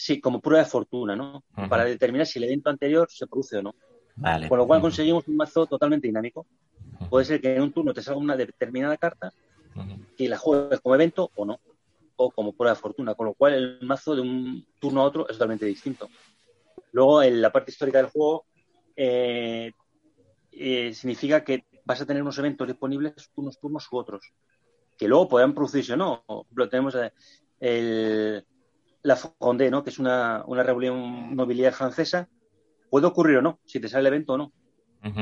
[0.00, 1.44] Sí, como prueba de fortuna, ¿no?
[1.68, 3.74] Para determinar si el evento anterior se produce o no.
[4.16, 4.48] Vale.
[4.48, 6.46] Con lo cual conseguimos un mazo totalmente dinámico.
[7.10, 9.30] Puede ser que en un turno te salga una determinada carta
[10.16, 11.60] y la juegues como evento o no,
[12.16, 15.28] o como prueba de fortuna, con lo cual el mazo de un turno a otro
[15.28, 16.08] es totalmente distinto.
[16.92, 18.46] Luego, en la parte histórica del juego,
[18.96, 19.70] eh,
[20.50, 24.32] eh, significa que vas a tener unos eventos disponibles unos turnos u otros,
[24.96, 26.24] que luego puedan producirse o no.
[26.54, 27.12] Lo tenemos eh,
[27.60, 28.46] el,
[29.02, 29.82] la Fondée, ¿no?
[29.82, 32.28] que es una, una rebelión nobiliaria francesa,
[32.90, 34.52] puede ocurrir o no, si te sale el evento o no.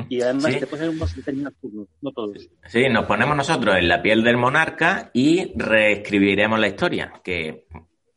[0.09, 2.51] Y además te puede ser unos determinados turnos, no todos.
[2.67, 7.67] Sí, nos ponemos nosotros en la piel del monarca y reescribiremos la historia, que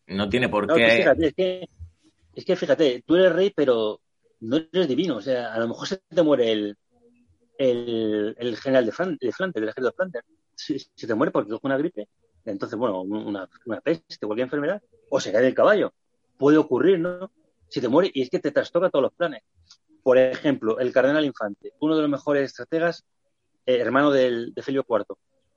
[0.08, 0.89] no tiene por qué.
[0.89, 1.69] fíjate, es, que,
[2.34, 4.02] es que fíjate, tú eres rey, pero
[4.39, 5.17] no eres divino.
[5.17, 6.78] O sea, a lo mejor se te muere el,
[7.60, 10.26] el, el general de, Flan, de Flanders, el ejército de Flanders.
[10.56, 12.08] Si, se te muere porque coge una gripe,
[12.45, 15.93] entonces, bueno, una, una peste, cualquier enfermedad, o se cae del caballo.
[16.38, 17.32] Puede ocurrir, ¿no?
[17.67, 19.43] Si te muere y es que te trastoca todos los planes.
[20.04, 23.06] Por ejemplo, el cardenal Infante, uno de los mejores estrategas,
[23.65, 25.06] eh, hermano del, de Felipe IV,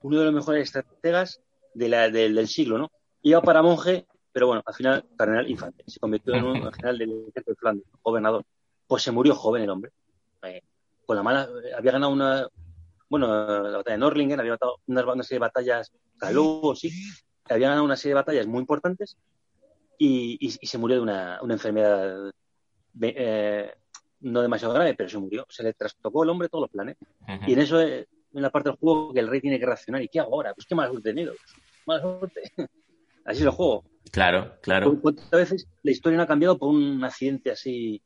[0.01, 1.41] uno de los mejores estrategas
[1.73, 2.91] de la, del siglo, ¿no?
[3.23, 5.85] Iba para monje pero bueno, al final, cardenal infante.
[5.87, 8.43] Se convirtió en un general del ejército de Flandes, gobernador.
[8.85, 9.93] Pues se murió joven el hombre.
[10.43, 10.61] Eh,
[11.05, 12.45] con la mala, había ganado una,
[13.19, 15.91] bueno, la batalla de Norlingen, había ganado una, serie de batallas,
[16.31, 16.91] luego sí,
[17.45, 19.17] había ganado una serie de batallas muy importantes
[19.97, 22.31] y, y, se murió de una, una enfermedad
[23.01, 23.73] eh,
[24.21, 25.45] no demasiado grave, pero se murió.
[25.49, 26.97] Se le trastocó el hombre todos los planes.
[27.47, 30.01] Y en eso, en la parte del juego, que el rey tiene que reaccionar.
[30.01, 30.53] ¿Y qué hago ahora?
[30.53, 31.33] Pues qué mala suerte he tenido.
[31.85, 32.41] Mala suerte.
[33.25, 33.83] Así es el juego.
[34.11, 34.99] Claro, claro.
[35.01, 38.01] ¿Cuántas veces la historia no ha cambiado por un accidente así?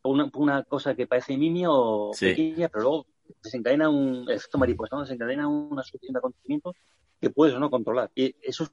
[0.00, 3.06] Por una, una cosa que parece nimia o pequeña, pero luego
[3.42, 6.74] desencadena un efecto mariposa, desencadena una sucesión de acontecimientos
[7.20, 8.10] que puedes o no controlar.
[8.14, 8.70] Y eso es,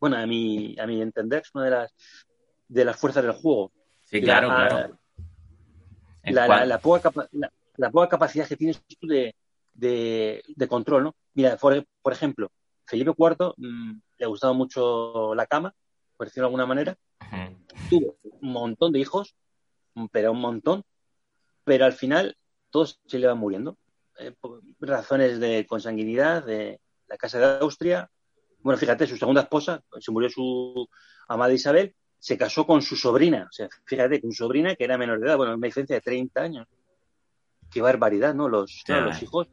[0.00, 1.94] bueno, a mi, a mi entender, es una de las,
[2.68, 3.72] de las fuerzas del juego.
[4.04, 4.98] Sí, claro, claro.
[6.24, 7.12] La, poca,
[7.76, 9.34] la, poca, capacidad que tienes tú de,
[9.74, 11.16] de, control, ¿no?
[11.34, 12.50] Mira, por, ejemplo,
[12.84, 15.74] Felipe IV mm, le ha gustado mucho la cama,
[16.16, 16.96] por decirlo de alguna manera.
[17.88, 19.36] Tuvo un montón de hijos,
[20.10, 20.84] pero un montón,
[21.64, 22.36] pero al final
[22.70, 23.76] todos se le van muriendo.
[24.18, 28.10] Eh, por razones de consanguinidad, de la Casa de Austria.
[28.60, 30.88] Bueno, fíjate, su segunda esposa, se murió su
[31.28, 33.46] amada Isabel, se casó con su sobrina.
[33.48, 36.00] O sea, fíjate, con su sobrina que era menor de edad, bueno, una diferencia de
[36.00, 36.66] 30 años.
[37.70, 38.48] Qué barbaridad, ¿no?
[38.48, 39.48] Los, los hijos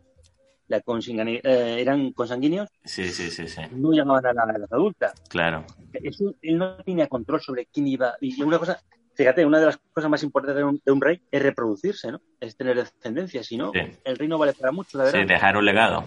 [0.67, 2.69] la eh, eran consanguíneos.
[2.83, 3.61] Sí, sí, sí, sí.
[3.71, 5.13] No llamaban a la, edad adulta.
[5.29, 5.65] Claro.
[5.91, 8.15] Eso, él no tenía control sobre quién iba.
[8.21, 8.81] Y una cosa,
[9.15, 12.21] fíjate, una de las cosas más importantes de un, rey es reproducirse, ¿no?
[12.39, 13.43] Es tener descendencia.
[13.43, 13.71] Si no,
[14.03, 15.21] el rey no vale para mucho, la verdad.
[15.21, 16.03] Sí, dejar un legado.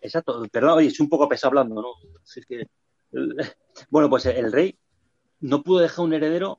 [0.00, 0.46] Exacto.
[0.50, 1.88] Perdón, oye, es un poco pesado hablando, ¿no?
[2.48, 2.66] que,
[3.90, 4.78] bueno, pues el rey
[5.40, 6.58] no pudo dejar un heredero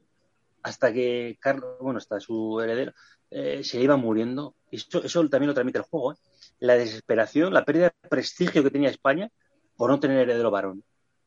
[0.63, 2.93] hasta que Carlos, bueno, hasta su heredero,
[3.31, 4.55] eh, se iba muriendo.
[4.69, 6.15] Y eso, eso, también lo transmite el juego, ¿eh?
[6.59, 9.29] La desesperación, la pérdida de prestigio que tenía España
[9.75, 10.83] por no tener heredero varón.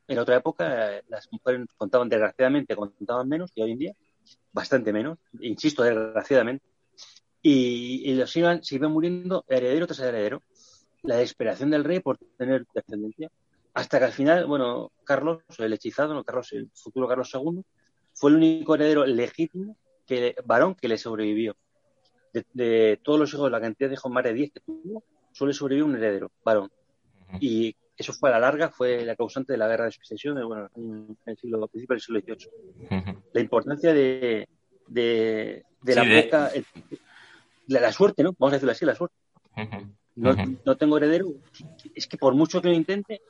[0.06, 3.92] En otra época, eh, las mujeres contaban, desgraciadamente, contaban menos que hoy en día,
[4.52, 6.64] bastante menos, insisto, desgraciadamente.
[7.42, 10.42] Y, y los iban, se iban muriendo heredero tras heredero.
[11.02, 13.30] La desesperación del rey por tener descendencia
[13.74, 17.62] hasta que al final, bueno, Carlos, el hechizado, no Carlos, el futuro Carlos II,
[18.14, 21.56] fue el único heredero legítimo, que, varón, que le sobrevivió.
[22.32, 25.86] De, todos los hijos, la cantidad de hijos más de 10 que tuvo, solo sobrevivió
[25.86, 26.70] un heredero, varón.
[27.40, 30.68] Y eso fue a la larga, fue la causante de la guerra de sucesión, bueno,
[30.76, 33.16] en el siglo, principio del siglo XVIII.
[33.32, 34.48] La importancia de,
[34.86, 36.50] de, la poca,
[37.68, 38.34] la, suerte, ¿no?
[38.38, 39.16] Vamos a decirlo así, la suerte.
[40.16, 41.28] no, no, tengo heredero,
[41.94, 43.20] es que por mucho que lo intente,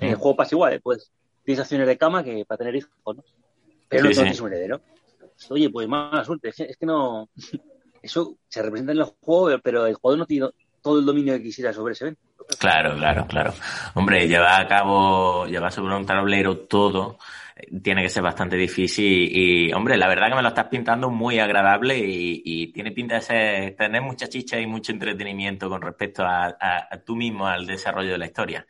[0.00, 0.80] en el juego pasa igual, ¿eh?
[0.82, 1.12] pues
[1.44, 3.24] tienes acciones de cama que para tener hijos, ¿no?
[3.88, 4.80] Pero no tienes un heredero.
[5.50, 6.48] Oye, pues mala suerte.
[6.48, 7.28] Es que, no.
[8.02, 10.50] Eso se representa en el juego, pero el juego no tiene
[10.84, 12.20] todo el dominio que quisiera sobre ese evento.
[12.60, 13.54] Claro, claro, claro.
[13.94, 17.18] Hombre, llevar a cabo, llevar sobre un tablero todo
[17.56, 21.10] eh, tiene que ser bastante difícil y, hombre, la verdad que me lo estás pintando
[21.10, 26.22] muy agradable y, tiene pinta de ser, tener mucha chicha y mucho entretenimiento con respecto
[26.24, 28.66] a tú mismo al desarrollo de la historia.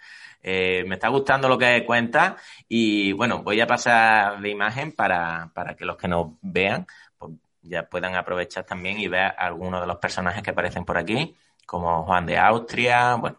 [0.47, 2.37] Eh, me está gustando lo que cuenta
[2.69, 7.33] y bueno, voy a pasar de imagen para, para que los que nos vean pues,
[7.63, 11.35] ya puedan aprovechar también y ver algunos de los personajes que aparecen por aquí,
[11.67, 13.39] como Juan de Austria, bueno.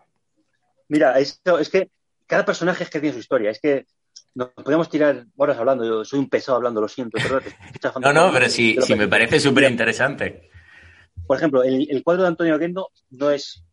[0.87, 1.89] Mira, esto, es que
[2.27, 3.85] cada personaje es que tiene su historia, es que
[4.35, 7.17] nos podemos tirar horas hablando, yo soy un pesado hablando, lo siento.
[8.01, 10.49] no, no, pero sí, sí me parece súper interesante.
[11.25, 13.63] Por ejemplo, el, cuadro de Antonio Quendo no es,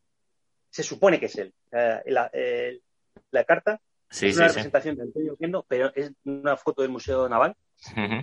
[0.70, 1.52] se supone que es él.
[1.72, 3.80] la carta.
[4.10, 7.56] es una representación de Antonio Quendo, pero es una foto del Museo Naval,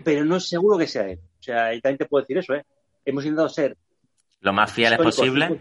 [0.03, 1.19] pero no es seguro que sea él.
[1.39, 2.63] O sea, y también te puedo decir eso, ¿eh?
[3.05, 3.77] Hemos intentado ser
[4.41, 5.59] lo más fieles posible.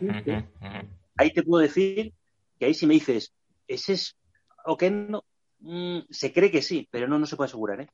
[1.16, 2.12] Ahí te puedo decir
[2.58, 3.32] que ahí si me dices,
[3.66, 4.16] ese es
[4.64, 5.24] Oquendo,
[5.60, 7.88] mm, se cree que sí, pero no, no se puede asegurar, ¿eh?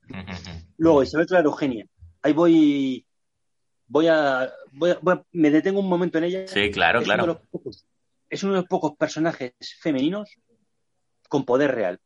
[0.76, 1.86] Luego, Isabel Claro Eugenia.
[2.22, 3.06] Ahí voy
[3.86, 6.48] voy a, voy a, me detengo un momento en ella.
[6.48, 7.40] Sí, claro, claro.
[8.28, 10.36] es uno de los pocos personajes femeninos
[11.28, 12.00] con poder real,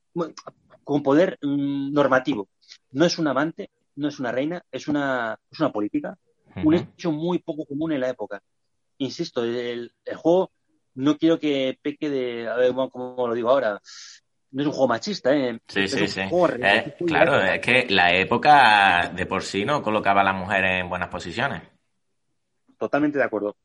[0.84, 2.48] con poder mm, normativo.
[2.90, 6.18] No es un amante, no es una reina, es una, es una política,
[6.64, 8.42] un hecho muy poco común en la época.
[8.98, 10.50] Insisto, el, juego
[10.94, 13.80] no quiero que peque de, a ver, como lo digo ahora,
[14.50, 15.58] no es un juego machista, ¿eh?
[15.68, 16.20] Sí, sí, sí.
[16.20, 20.88] Eh, claro, es que la época de por sí no colocaba a la mujer en
[20.88, 21.62] buenas posiciones.
[22.78, 23.56] Totalmente de acuerdo.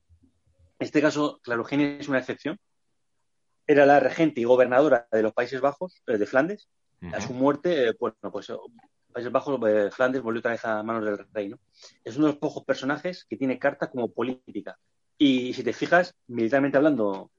[0.79, 2.59] En este caso, claro, Eugenia es una excepción,
[3.65, 6.69] era la regente y gobernadora de los Países Bajos, eh, de Flandes.
[7.11, 8.55] A su muerte, eh, bueno, pues eh,
[9.11, 9.59] Países Bajos,
[9.93, 11.53] Flandes volvió otra vez a manos del rey.
[12.03, 14.77] Es uno de los pocos personajes que tiene carta como política.
[15.17, 17.31] Y si te fijas, militarmente hablando,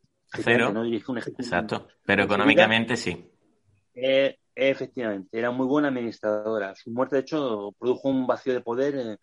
[0.43, 0.73] Cero.
[0.73, 1.43] No dirige un ejército.
[1.43, 1.89] Exacto.
[2.05, 3.31] Pero económicamente sí.
[4.57, 6.77] Efectivamente, era muy buena administradora.
[6.77, 9.19] Su muerte, de hecho, produjo un vacío de poder eh,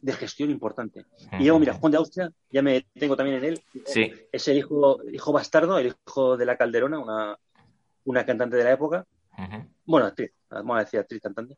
[0.00, 1.04] de gestión importante.
[1.38, 3.62] Y luego, mira, Juan de Austria, ya me tengo también en él.
[3.84, 4.10] Sí.
[4.32, 7.38] Es el hijo, hijo bastardo, el hijo de la Calderona, una,
[8.04, 9.06] una cantante de la época.
[9.84, 11.56] Bueno, actriz, vamos a decir actriz cantante.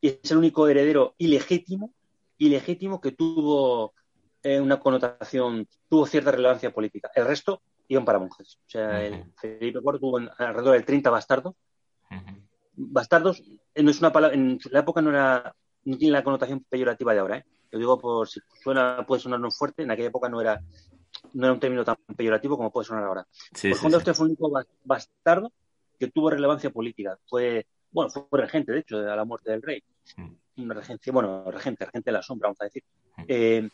[0.00, 1.92] Y es el único heredero ilegítimo,
[2.38, 3.94] ilegítimo que tuvo
[4.44, 7.10] eh, una connotación, tuvo cierta relevancia política.
[7.14, 8.58] El resto iban para monjes.
[8.66, 11.54] O sea, el Felipe IV tuvo alrededor del 30 bastardos
[12.76, 13.42] bastardos
[13.74, 15.54] eh, no es una palabra, en la época no era,
[15.84, 17.44] no tiene la connotación peyorativa de ahora, ¿eh?
[17.70, 20.60] Lo digo por si suena, puede sonar no fuerte, en aquella época no era,
[21.32, 23.26] no era un término tan peyorativo como puede sonar ahora.
[23.52, 24.52] Sí, pues sí, fue el único
[24.84, 25.52] bastardo
[25.98, 27.18] que tuvo relevancia política.
[27.26, 29.82] Fue, bueno, fue regente, de hecho, a la muerte del rey.
[30.56, 32.84] Una regencia, bueno, regente, regente de la sombra, vamos a decir.
[33.26, 33.68] Eh,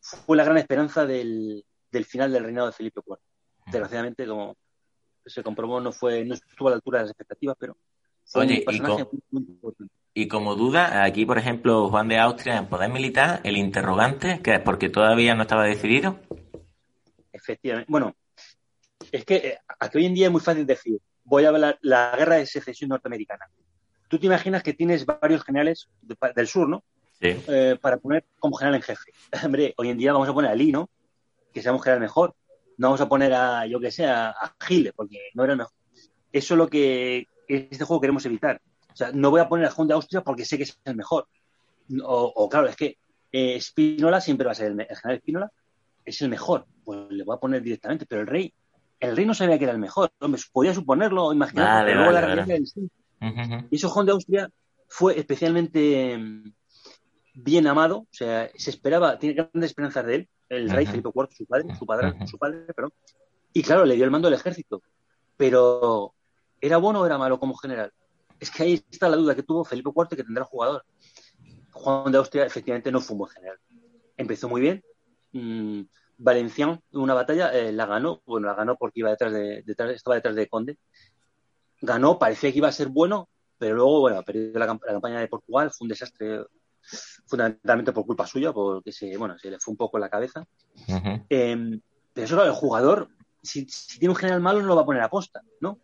[0.00, 3.18] fue la gran esperanza del, del final del reinado de Felipe IV.
[3.66, 4.56] Desgraciadamente, como
[5.24, 7.76] se comprobó, no fue, no estuvo a la altura de las expectativas, pero
[8.34, 9.06] Oye, y, com
[10.14, 14.54] y, como duda, aquí, por ejemplo, Juan de Austria en Poder Militar, el interrogante, que
[14.54, 16.18] es porque todavía no estaba decidido.
[17.32, 17.90] Efectivamente.
[17.90, 18.16] Bueno,
[19.12, 22.14] es que eh, aquí hoy en día es muy fácil decir, voy a hablar la
[22.16, 23.46] guerra de secesión norteamericana.
[24.08, 26.82] Tú te imaginas que tienes varios generales de, del sur, ¿no?
[27.20, 27.36] Sí.
[27.48, 29.12] Eh, para poner como general en jefe.
[29.44, 30.90] Hombre, hoy en día vamos a poner a Lee, ¿no?
[31.52, 32.34] Que sea un general mejor.
[32.78, 35.58] No vamos a poner a, yo que sé, a, a Gile, porque no era el
[35.58, 35.72] mejor.
[36.32, 38.60] Eso es lo que este juego queremos evitar.
[38.92, 40.96] O sea, no voy a poner a Juan de Austria porque sé que es el
[40.96, 41.28] mejor.
[42.02, 42.98] O, o claro, es que
[43.32, 45.52] eh, Spinola siempre va a ser el, el, general Spinola,
[46.04, 46.66] es el mejor.
[46.84, 48.52] Pues le voy a poner directamente, pero el rey,
[49.00, 50.10] el rey no sabía que era el mejor.
[50.20, 52.90] Hombre, podía suponerlo, vale, pero luego vale, la realidad vale.
[53.20, 53.68] Uh -huh.
[53.70, 54.50] Y eso Juan de Austria
[54.88, 56.18] fue especialmente
[57.36, 60.86] bien amado, o sea, se esperaba, tiene grandes esperanzas de él, el rey.
[60.86, 62.92] Felipe IV, su padre, su padre, su padre, perdón.
[63.52, 64.82] Y claro, le dio el mando del ejército.
[65.36, 66.14] Pero
[66.60, 67.92] ¿Era bueno o era malo como general?
[68.40, 70.84] Es que ahí está la duda que tuvo Felipe IV que tendrá el jugador.
[71.72, 73.58] Juan de Austria efectivamente no fue un buen general.
[74.16, 74.82] Empezó muy bien.
[75.32, 75.82] Mmm,
[76.18, 78.22] Valencián, en una batalla, eh, la ganó.
[78.26, 80.78] Bueno, la ganó porque iba detrás de, detrás, estaba detrás de Conde.
[81.80, 85.28] Ganó, parecía que iba a ser bueno, pero luego, bueno, perdió la, la campaña de
[85.28, 85.70] Portugal.
[85.70, 86.46] Fue un desastre
[87.26, 90.46] fundamentalmente por culpa suya, porque se, bueno, se le fue un poco la cabeza.
[90.88, 91.24] Uh -huh.
[91.28, 91.80] eh,
[92.12, 93.08] pero eso, el jugador,
[93.42, 95.78] si, si, tiene un general malo, no lo va a poner a posta, ¿no?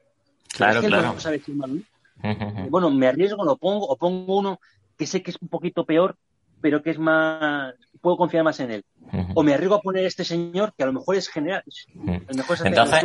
[0.48, 1.12] Claro, es que claro.
[1.14, 2.68] No sabe si es malo, ¿no?
[2.70, 4.61] Bueno, me arriesgo, lo pongo, o pongo uno
[4.96, 6.16] que sé que es un poquito peor,
[6.61, 8.84] pero que es más, puedo confiar más en él.
[9.34, 11.62] O me arriesgo a poner este señor que a lo mejor es general.
[11.94, 13.04] El mejor es Entonces,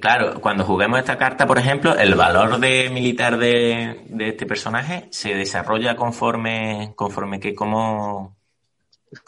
[0.00, 5.06] claro, cuando juguemos esta carta, por ejemplo, el valor de militar de, de este personaje
[5.10, 8.36] se desarrolla conforme, conforme que como...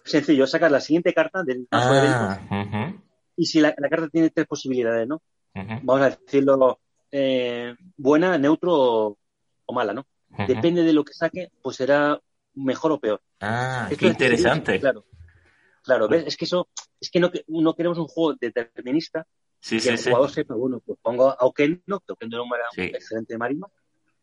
[0.05, 3.01] Sencillo, sacas la siguiente carta del ah, uh -huh.
[3.37, 5.23] y si la, la, carta tiene tres posibilidades, ¿no?
[5.55, 5.81] Uh -huh.
[5.85, 6.81] Vamos a decirlo
[7.13, 9.17] eh, buena, neutro o,
[9.65, 10.05] o mala, ¿no?
[10.31, 10.47] Uh -huh.
[10.49, 12.19] Depende de lo que saque, pues será
[12.57, 13.23] mejor o peor.
[13.41, 14.81] Ah, Esto qué interesante.
[14.81, 15.05] Claro,
[15.83, 16.25] claro, ¿ves?
[16.27, 16.69] Es que eso,
[17.01, 19.27] es que no, no queremos un juego determinista.
[19.61, 20.11] Sí, que sí, el sí.
[20.11, 23.73] jugador sepa, bueno, pues pongo a Oquendo, que Oquendo era un excelente marino,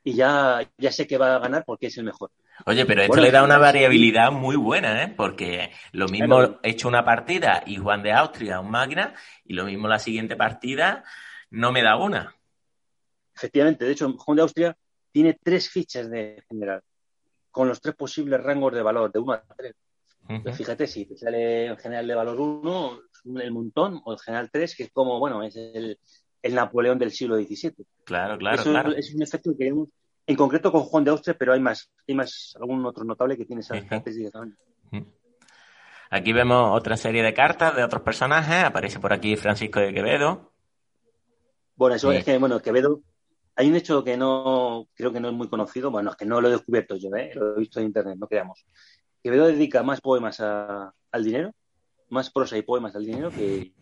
[0.04, 2.32] y ya, ya sé que va a ganar porque es el mejor.
[2.66, 5.14] Oye, pero esto bueno, le da una variabilidad muy buena, ¿eh?
[5.16, 6.60] Porque lo mismo claro.
[6.62, 10.36] he hecho una partida y Juan de Austria un máquina, y lo mismo la siguiente
[10.36, 11.04] partida
[11.50, 12.36] no me da una.
[13.36, 14.78] Efectivamente, de hecho, Juan de Austria
[15.12, 16.84] tiene tres fichas de general,
[17.54, 19.76] con los tres posibles rangos de valor, de 1 a 3.
[20.28, 20.54] Uh -huh.
[20.54, 23.00] Fíjate, si te sale el general de valor 1,
[23.42, 26.00] el montón, o el general 3, que es como, bueno, es el,
[26.42, 27.86] el Napoleón del siglo XVII.
[28.06, 28.92] Claro, claro, Eso claro.
[28.96, 29.88] Es un efecto que queremos,
[30.26, 33.46] en concreto con Juan de Austria, pero hay más, hay más, algún otro notable que
[33.46, 33.90] tiene esas Uh -huh.
[33.90, 34.58] características también.
[36.10, 38.64] Aquí vemos otra serie de cartas de otros personajes.
[38.64, 40.52] Aparece por aquí Francisco de Quevedo.
[41.76, 42.18] Bueno, eso sí.
[42.18, 43.02] es que, bueno, Quevedo
[43.56, 46.42] hay un hecho que no creo que no es muy conocido, bueno, es que no
[46.42, 47.32] lo he descubierto yo, ¿eh?
[47.36, 48.66] lo he visto en internet, no creamos.
[49.22, 51.54] Quevedo dedica más poemas a, al dinero,
[52.10, 53.74] más prosa y poemas al dinero que,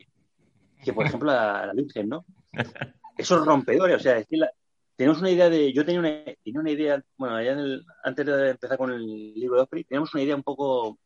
[0.83, 2.25] que por ejemplo, a, la Virgen, ¿no?
[3.17, 4.51] Eso es rompedor, o sea, es que la,
[4.95, 5.73] tenemos una idea de.
[5.73, 9.33] Yo tenía una, tenía una idea, bueno, allá en el, antes de empezar con el
[9.33, 10.99] libro de Opry, teníamos una idea un poco,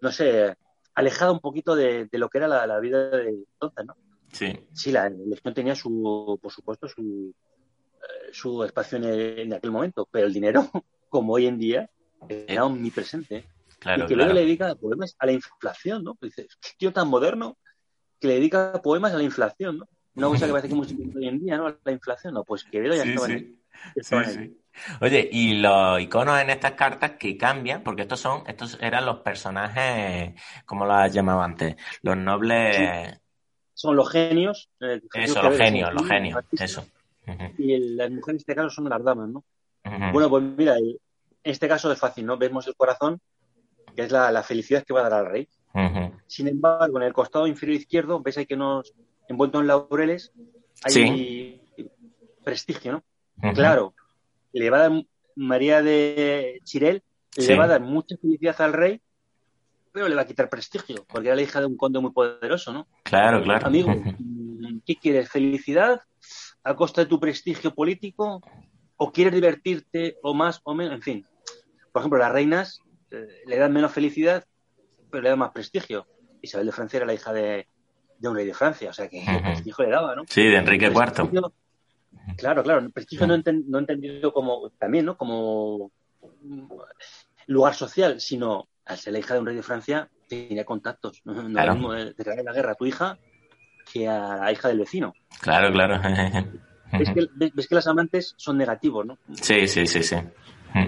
[0.00, 0.56] no sé,
[0.94, 3.96] alejada un poquito de, de lo que era la, la vida de entonces, ¿no?
[4.34, 4.52] Sí.
[4.72, 7.32] Sí, la elección tenía su, por supuesto, su,
[8.02, 10.68] eh, su espacio en, el, en, aquel momento, pero el dinero,
[11.08, 11.88] como hoy en día,
[12.28, 13.44] era eh, omnipresente.
[13.78, 14.24] Claro, y que claro.
[14.24, 16.18] luego le dedica poemas a la inflación, ¿no?
[16.20, 17.56] Dices, qué tío tan moderno
[18.20, 19.88] que le dedica poemas a la inflación, ¿no?
[20.16, 21.76] Una cosa que parece que hemos hoy en día, ¿no?
[21.84, 23.32] La inflación, no, pues Quevedo ya sí, estaba sí.
[23.32, 23.58] ahí.
[23.96, 24.60] Estaba sí, sí.
[25.00, 29.18] Oye, y los iconos en estas cartas que cambian, porque estos son, estos eran los
[29.18, 33.20] personajes, como los llamaba antes, los nobles.
[33.84, 34.70] Sí son los genios.
[34.80, 36.86] Eh, eso, los genios, los genios, eso.
[37.58, 39.44] y las mujeres en este caso son las damas, ¿no?
[40.12, 40.96] Bueno, pues mira, en
[41.42, 42.38] este caso es fácil, ¿no?
[42.38, 43.20] Vemos el corazón,
[43.94, 45.48] que es la, felicidad que va a dar al rey.
[46.26, 48.94] Sin embargo, en el costado inferior izquierdo, ves ahí que nos
[49.28, 50.32] envuelto en laureles,
[50.82, 51.60] hay
[52.42, 52.92] prestigio,
[53.40, 53.52] ¿no?
[53.52, 53.94] Claro,
[54.52, 55.04] le va a dar
[55.36, 57.02] María de Chirel,
[57.36, 59.00] le va a dar mucha felicidad al rey,
[59.94, 62.72] pero le va a quitar prestigio, porque era la hija de un conde muy poderoso,
[62.72, 62.88] ¿no?
[63.04, 63.68] Claro, claro.
[63.68, 63.94] Amigo,
[64.84, 65.30] ¿qué quieres?
[65.30, 66.00] ¿Felicidad
[66.64, 68.42] a costa de tu prestigio político?
[68.96, 70.94] ¿O quieres divertirte o más o menos?
[70.94, 71.26] En fin.
[71.92, 72.80] Por ejemplo, las reinas
[73.12, 74.44] eh, le dan menos felicidad,
[75.12, 76.08] pero le dan más prestigio.
[76.42, 77.68] Isabel de Francia era la hija de,
[78.20, 80.24] un rey de Francia, o sea que el prestigio le daba, ¿no?
[80.28, 81.52] Sí, de Enrique IV.
[82.36, 85.16] Claro, claro, el prestigio no, no entendido como, también, ¿no?
[85.16, 85.92] Como
[87.46, 91.22] lugar social, sino al ser la hija de un rey de Francia, tenía contactos.
[91.24, 91.74] No, claro.
[91.74, 93.18] mismo declarar la guerra a tu hija
[93.92, 95.14] que a la hija del vecino.
[95.40, 96.00] Claro, claro.
[96.98, 99.18] ¿Ves que, ves, que las amantes son negativos, ¿no?
[99.34, 100.16] Sí, sí, sí, sí.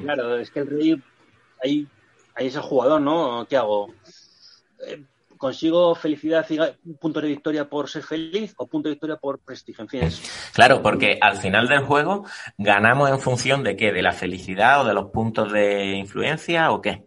[0.02, 1.02] Claro, es que el rey,
[1.62, 1.86] ahí,
[2.34, 3.44] ahí es el jugador, ¿no?
[3.48, 3.92] ¿Qué hago?
[4.86, 5.02] Eh,
[5.36, 9.82] ¿Consigo felicidad y punto de victoria por ser feliz o punto de victoria por prestigio?
[9.82, 10.50] En fin, es...
[10.54, 12.24] Claro, porque al final del juego
[12.56, 16.80] ganamos en función de qué, de la felicidad o de los puntos de influencia o
[16.80, 17.05] qué.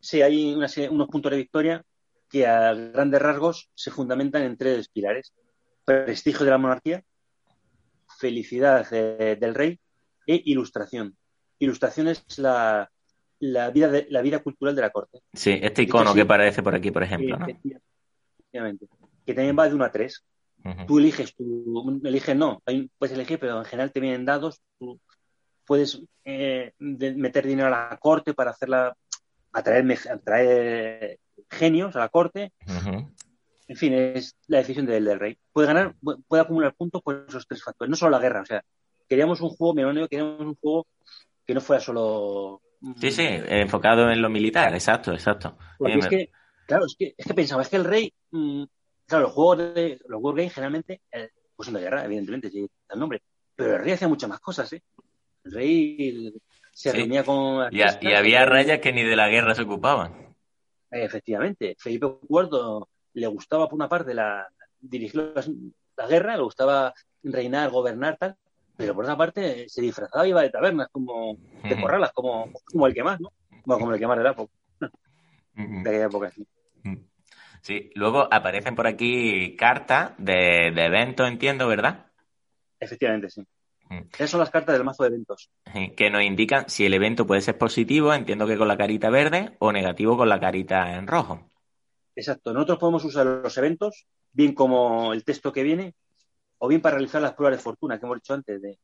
[0.00, 1.84] Sí, hay unos puntos de victoria
[2.28, 5.32] que a grandes rasgos se fundamentan en tres pilares.
[5.84, 7.02] Prestigio de la monarquía,
[8.18, 9.78] felicidad del rey
[10.26, 11.16] e ilustración.
[11.58, 12.90] Ilustración es la,
[13.40, 15.20] la, vida de, la vida cultural de la corte.
[15.32, 17.36] Sí, este icono que, aparece por aquí, por ejemplo.
[17.36, 18.86] Efectivamente.
[19.26, 20.24] Que también va de 1 a 3.
[20.86, 22.62] Tú eliges, tú eliges no,
[22.98, 24.60] puedes elegir, pero en general te vienen dados.
[24.78, 25.00] Tú
[25.66, 28.94] puedes eh, meter dinero a la corte para hacerla
[29.52, 31.18] atraer, atraer
[31.50, 32.52] genios a la corte.
[33.68, 35.38] En fin, es la decisión del, del, rey.
[35.52, 35.94] Puede ganar,
[36.26, 37.90] puede acumular puntos por esos tres factores.
[37.90, 38.64] No solo la guerra, o sea,
[39.08, 40.86] queríamos un juego, mi queríamos un juego
[41.46, 42.62] que no fuera solo.
[43.00, 45.58] Sí, sí, enfocado en lo militar, exacto, exacto.
[45.78, 46.30] Porque es que,
[46.66, 48.64] claro, es que, es que pensaba, es que el rey, mm,
[49.06, 52.98] claro, los juegos de los Wargames generalmente, eh, pues son de guerra, evidentemente, sí, el
[52.98, 53.22] nombre,
[53.54, 54.82] pero el rey hacía muchas más cosas, ¿eh?
[55.44, 56.32] El rey
[56.80, 57.68] se reunía con...
[57.70, 60.34] Y, y, había reyes que ni de la guerra se ocupaban.
[60.90, 64.48] Efectivamente, Felipe IV le gustaba por una parte la
[64.80, 65.34] dirigir
[65.96, 68.34] la, guerra, le gustaba reinar, gobernar, tal,
[68.78, 72.86] pero por otra parte se disfrazaba y iba de tabernas, como de corralas, como, como
[72.86, 73.30] el que más, ¿no?
[73.66, 74.52] Bueno, como el que más de la época.
[75.54, 76.48] De aquella época, sí.
[77.60, 82.06] Sí, luego aparecen por aquí cartas de, de eventos, entiendo, ¿verdad?
[82.80, 83.46] Efectivamente, sí.
[83.90, 85.50] Esas son las cartas del mazo de eventos.
[85.96, 89.56] Que nos indican si el evento puede ser positivo, entiendo que con la carita verde,
[89.58, 91.50] o negativo con la carita en rojo.
[92.14, 92.52] Exacto.
[92.52, 95.94] Nosotros podemos usar los eventos, bien como el texto que viene,
[96.58, 98.62] o bien para realizar las pruebas de fortuna que hemos dicho antes.
[98.62, 98.78] De,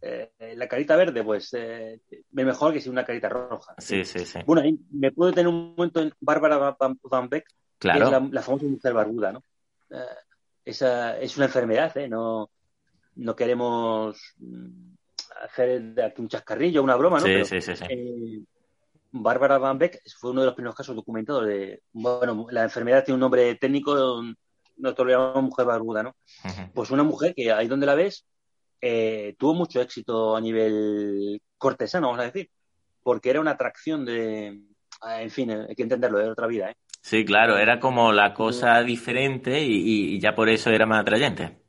[0.00, 2.00] eh, la carita verde, pues eh,
[2.32, 3.74] mejor que si una carita roja.
[3.78, 4.40] Sí, sí, sí.
[4.44, 7.46] Bueno, ahí me puedo tener un momento en Bárbara Van, Beck,
[7.78, 7.98] claro.
[8.10, 9.44] que es la, famosa mujer barbuda, ¿no?
[9.90, 10.16] Eh,
[10.64, 12.08] esa es una enfermedad, ¿eh?
[12.08, 12.50] No,
[13.16, 14.94] no queremos mm,
[15.44, 17.26] hacer de aquí un chascarrillo, una broma, ¿no?
[17.26, 17.84] Sí, sí, sí.
[17.88, 18.40] Eh,
[19.12, 23.16] Bárbara Van Beck fue uno de los primeros casos documentados de, bueno, la enfermedad tiene
[23.16, 24.22] un nombre técnico,
[24.78, 26.16] nosotros lo llamamos mujer barbuda, ¿no?
[26.72, 28.24] Pues una mujer que ahí donde la ves
[28.80, 32.48] eh, tuvo mucho éxito a nivel cortesano, vamos a decir,
[33.02, 34.62] porque era una atracción de,
[35.18, 36.76] en fin, hay que entenderlo, de otra vida, ¿eh?
[37.02, 41.61] Sí, claro, era como la cosa diferente y ya por eso era más atrayente.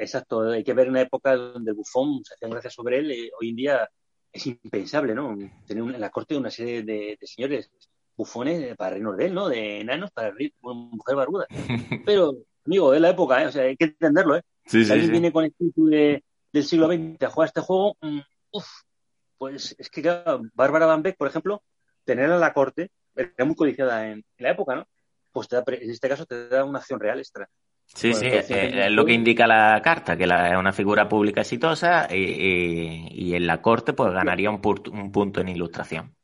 [0.00, 3.10] Exacto, hay que ver una época donde el bufón se hacía gracias sobre él.
[3.10, 3.90] Eh, hoy en día
[4.32, 5.36] es impensable, ¿no?
[5.66, 7.70] Tener en la corte una serie de, señores
[8.16, 9.50] bufones para reinos de él, ¿no?
[9.50, 11.46] De enanos para reír una mujer barbuda.
[12.06, 12.34] Pero,
[12.64, 13.46] amigo, es la época, ¿eh?
[13.46, 14.42] O sea, hay que entenderlo, ¿eh?
[14.64, 18.20] si alguien viene con el espíritu del siglo XX a jugar este juego, mm,
[18.52, 18.68] uff,
[19.36, 21.62] pues es que, claro, Bárbara Van Beck, por ejemplo,
[22.04, 24.88] tenerla en la corte, era muy codiciada en, la época, ¿no?
[25.30, 27.50] Pues en este caso te da una acción real extra.
[27.94, 31.40] Sí, sí, eh, es lo que indica la carta, que la, es una figura pública
[31.40, 34.60] exitosa y, en la corte pues ganaría un,
[34.92, 36.14] un punto en ilustración.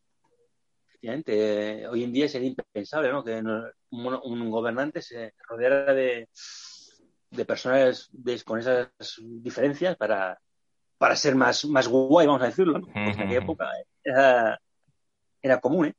[0.88, 3.22] Efectivamente, eh, hoy en día sería impensable ¿no?
[3.22, 3.42] que
[3.90, 6.28] un, gobernante se rodeara de,
[7.30, 8.10] de personas
[8.44, 10.38] con esas diferencias para,
[10.98, 12.78] para ser más, más guay, vamos a decirlo.
[12.78, 12.88] ¿no?
[12.94, 13.68] en aquella época
[14.02, 14.60] era,
[15.42, 15.86] era común.
[15.86, 15.94] ¿eh?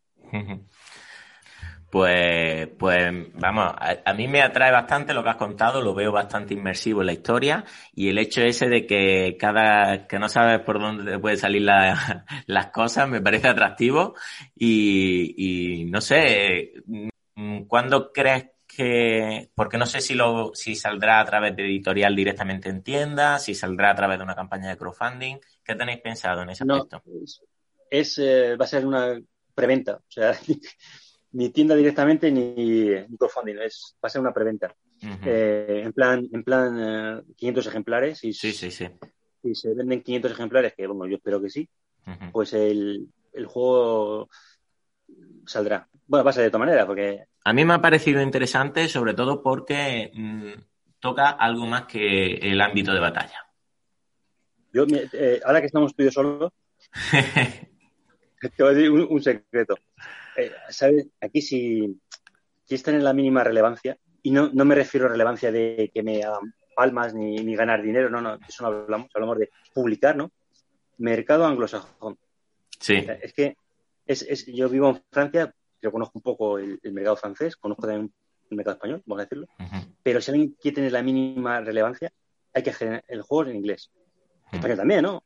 [1.89, 6.53] Pues, pues vamos, a, mí me atrae bastante lo que has contado, lo veo bastante
[6.53, 7.63] inmersivo en la historia
[7.95, 11.61] y el hecho ese de que cada, que no sabes por dónde pueden salir
[12.45, 14.15] las cosas me parece atractivo
[14.53, 16.73] y, y no sé,
[17.67, 22.69] ¿cuándo crees que, porque no sé si lo, si saldrá a través de editorial directamente
[22.69, 25.37] en tienda, si saldrá a través de una campaña de crowdfunding.
[25.63, 27.01] ¿Qué tenéis pensado en ese aspecto?
[27.89, 29.19] es, eh, va a ser una
[29.55, 30.33] preventa, o sea,
[31.37, 34.73] ni tienda directamente ni, crowdfunding, es, va a ser una preventa.
[35.23, 38.23] Eh, en plan, en plan 500 eh, ejemplares.
[38.23, 38.87] Y, sí, sí, sí.
[39.43, 41.69] Si se venden 500 ejemplares, que bueno, yo espero que sí,
[42.31, 44.29] pues el, el juego
[45.45, 45.87] saldrá.
[46.07, 47.25] Bueno, va a ser de otra manera, porque...
[47.43, 50.53] A mí me ha parecido interesante, sobre todo porque mm,
[50.99, 53.45] toca algo más que el ámbito de batalla.
[54.73, 56.51] Yo, eh, ahora que estamos tú y yo solos,
[57.11, 59.77] te voy a decir un, secreto.
[60.37, 61.07] Eh, ¿Sabes?
[61.19, 61.99] Aquí si,
[62.63, 66.03] si están en la mínima relevancia, y no, no me refiero a relevancia de que
[66.03, 70.15] me hagan palmas ni, ni ganar dinero, no, no, eso no hablamos, hablamos de publicar,
[70.15, 70.31] ¿no?
[70.99, 72.17] Mercado anglosajón.
[72.79, 73.03] Sí.
[73.21, 73.57] Es que
[74.05, 78.13] es, es, yo vivo en Francia, yo conozco un poco el, mercado francés, conozco también
[78.49, 79.47] el mercado español, vamos a decirlo,
[80.03, 82.11] pero si alguien quiere tener la mínima relevancia,
[82.53, 83.91] hay que hacer el juego en inglés.
[84.51, 85.23] Español también, ¿no?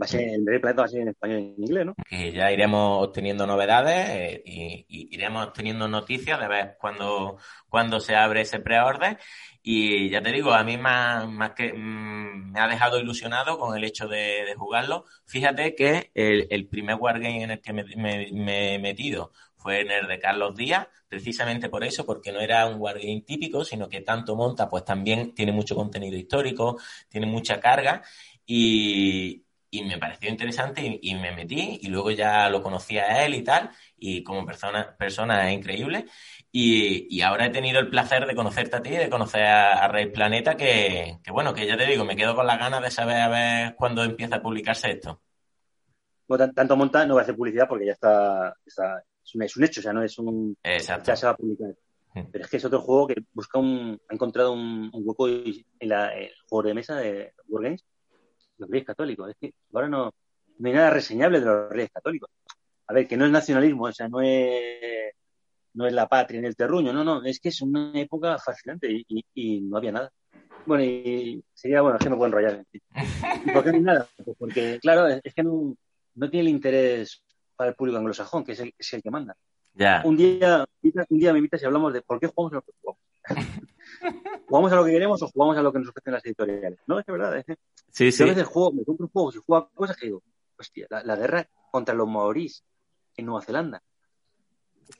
[0.00, 1.94] Va a ser, el planeta va en español y en inglés, ¿no?
[2.08, 7.36] Que ya iremos obteniendo novedades eh, y, iremos teniendo noticias de ver cuándo,
[7.68, 9.16] cuando se abre ese preorden.
[9.62, 13.76] Y ya te digo, a mí más, más que mm, me ha dejado ilusionado con
[13.76, 15.04] el hecho de, jugarlo.
[15.26, 17.84] Fíjate que el, el, primer wargame en el que me,
[18.32, 22.66] me, he metido fue en el de Carlos Díaz, precisamente por eso, porque no era
[22.66, 26.78] un wargame típico, sino que tanto monta, pues también tiene mucho contenido histórico,
[27.08, 28.02] tiene mucha carga
[28.46, 29.43] y,
[29.74, 33.42] y me pareció interesante y, me metí y luego ya lo conocí a él y
[33.42, 36.06] tal y como persona, persona es increíble
[36.52, 40.06] y, y, ahora he tenido el placer de conocerte a ti, de conocer a, Rey
[40.06, 43.16] Planeta que, que, bueno, que ya te digo, me quedo con las ganas de saber
[43.16, 45.20] a ver cuándo empieza a publicarse esto.
[46.28, 49.56] Bueno, tanto monta no va a hacer publicidad porque ya está, está es, un, es,
[49.56, 50.56] un, hecho, o sea, no es un...
[50.62, 51.08] Exacto.
[51.08, 51.74] Ya se va a publicar.
[52.30, 55.64] Pero es que es otro juego que busca un, ha encontrado un, un hueco en
[55.80, 57.84] la, el juego de mesa de Wargames
[58.58, 59.30] los reyes católicos.
[59.30, 60.12] Es que ahora no,
[60.58, 62.30] no hay nada reseñable de los reyes católicos.
[62.86, 65.14] A ver, que no es nacionalismo, o sea, no es,
[65.74, 68.88] no es la patria ni el terruño, no, no, es que es una época fascinante
[68.90, 70.12] y, y, no había nada.
[70.66, 72.64] Bueno, y sería, bueno, es que me puedo enrollar.
[73.52, 74.08] ¿Por qué no hay nada?
[74.24, 75.74] Pues porque, claro, es que no,
[76.14, 77.22] no tiene el interés
[77.56, 79.36] para el público anglosajón, que es el, es el que manda.
[79.74, 80.02] Ya.
[80.04, 82.72] Un día, un día me invitas y hablamos de por qué jugamos a lo que
[83.26, 83.46] jugamos.
[84.46, 86.78] ¿Jugamos a lo que queremos o jugamos a lo que nos ofrecen las editoriales?
[86.86, 87.38] No, es que verdad.
[87.38, 87.56] ¿eh?
[87.90, 88.22] Sí, sí.
[88.22, 90.22] a veces juego, me compro un juego y juego cosas que digo,
[90.58, 92.64] hostia, la, guerra contra los maorís
[93.16, 93.82] en Nueva Zelanda.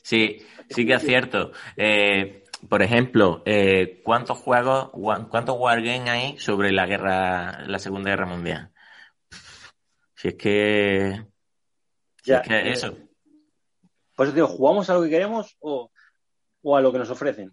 [0.02, 0.38] Sí,
[0.70, 1.52] sí que es cierto.
[1.76, 4.90] Eh, por ejemplo, eh, ¿cuántos juegos,
[5.28, 8.72] cuántos wargames hay sobre la guerra, la Segunda Guerra Mundial?
[10.14, 11.26] Si es que,
[12.22, 12.96] si es que eso.
[14.16, 15.90] Por eso digo, ¿jugamos a lo que queremos o,
[16.62, 17.52] o a lo que nos ofrecen?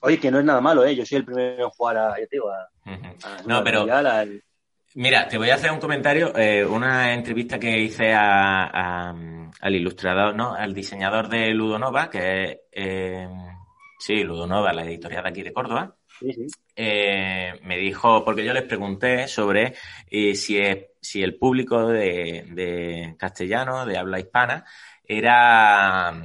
[0.00, 0.94] Oye, que no es nada malo, ¿eh?
[0.94, 2.68] Yo soy el primero en jugar a, yo digo, a,
[3.46, 3.86] no, pero...
[4.94, 9.10] Mira, te voy a hacer un comentario, eh, una entrevista que hice a,
[9.60, 10.54] al ilustrador, ¿no?
[10.54, 13.28] Al diseñador de Ludonova, que es, eh,
[13.98, 15.94] sí, Ludonova, la editorial de aquí de Córdoba.
[16.18, 16.46] Sí, sí.
[16.74, 19.74] Eh, me dijo, porque yo les pregunté sobre
[20.10, 24.64] eh, si, es, si el público de, de castellano, de habla hispana,
[25.04, 26.22] era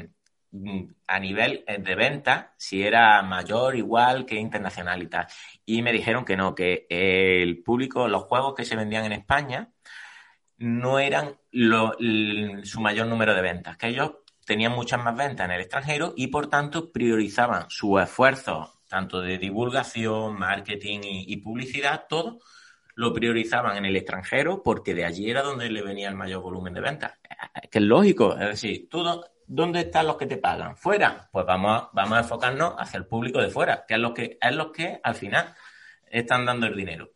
[1.08, 5.28] a nivel eh, de venta si era mayor, igual que internacional y tal.
[5.66, 9.72] Y me dijeron que no, que el público, los juegos que se vendían en España
[10.58, 14.12] no eran su mayor número de ventas, que ellos
[14.46, 19.40] tenían muchas más ventas en el extranjero y por tanto priorizaban su esfuerzo tanto de
[19.40, 22.38] divulgación, marketing y, publicidad, todo
[22.94, 26.76] lo priorizaban en el extranjero porque de allí era donde le venía el mayor volumen
[26.76, 27.14] de ventas.
[27.72, 29.04] Que es lógico, es decir, tú
[29.48, 30.76] ¿dónde están los que te pagan?
[30.76, 31.30] ¿Fuera?
[31.32, 34.38] Pues vamos a, vamos a enfocarnos hacia el público de fuera, que es los que,
[34.42, 35.54] es los que al final
[36.10, 37.12] están dando el dinero.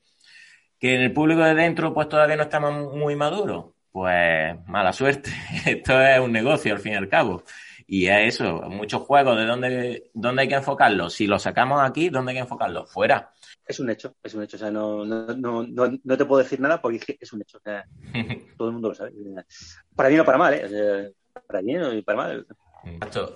[0.80, 3.73] Que en el público de dentro pues todavía no estamos muy maduros.
[3.91, 5.32] Pues mala suerte.
[5.65, 7.43] Esto es un negocio al fin y al cabo.
[7.89, 11.13] Y es eso, muchos juegos, ¿de dónde, dónde hay que enfocarlos?
[11.13, 12.91] Si los sacamos aquí, ¿dónde hay que enfocarlos?
[12.91, 13.32] Fuera.
[13.65, 14.57] Es un hecho, es un hecho.
[14.57, 15.65] O sea, no, no, no,
[16.03, 17.57] no te puedo decir nada porque es un hecho.
[17.57, 17.86] O sea,
[18.57, 19.13] todo el mundo lo sabe.
[19.95, 21.13] Para bien o para mal, ¿eh?
[21.42, 22.48] Para bien para mal.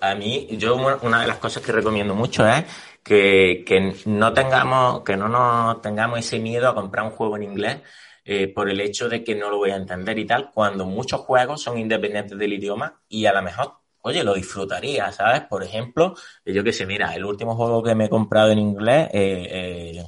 [0.02, 2.64] A mí, yo una de las cosas que recomiendo mucho es
[3.04, 7.44] que, que no tengamos, que no nos tengamos ese miedo a comprar un juego en
[7.44, 7.80] inglés
[8.24, 11.22] eh, por el hecho de que no lo voy a entender y tal, cuando muchos
[11.22, 15.42] juegos son independientes del idioma y a lo mejor, oye, lo disfrutaría, ¿sabes?
[15.42, 19.10] Por ejemplo, yo que sé, mira, el último juego que me he comprado en inglés,
[19.12, 20.06] eh, eh,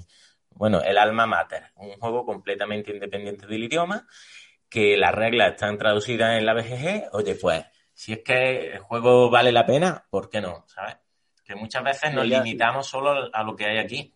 [0.52, 4.08] bueno, el Alma Mater, un juego completamente independiente del idioma,
[4.70, 9.30] que las reglas están traducidas en la BGG, oye, pues si es que el juego
[9.30, 10.66] vale la pena, ¿por qué no?
[10.68, 10.98] ¿Sabes?
[11.44, 14.14] Que muchas veces nos limitamos solo a lo que hay aquí.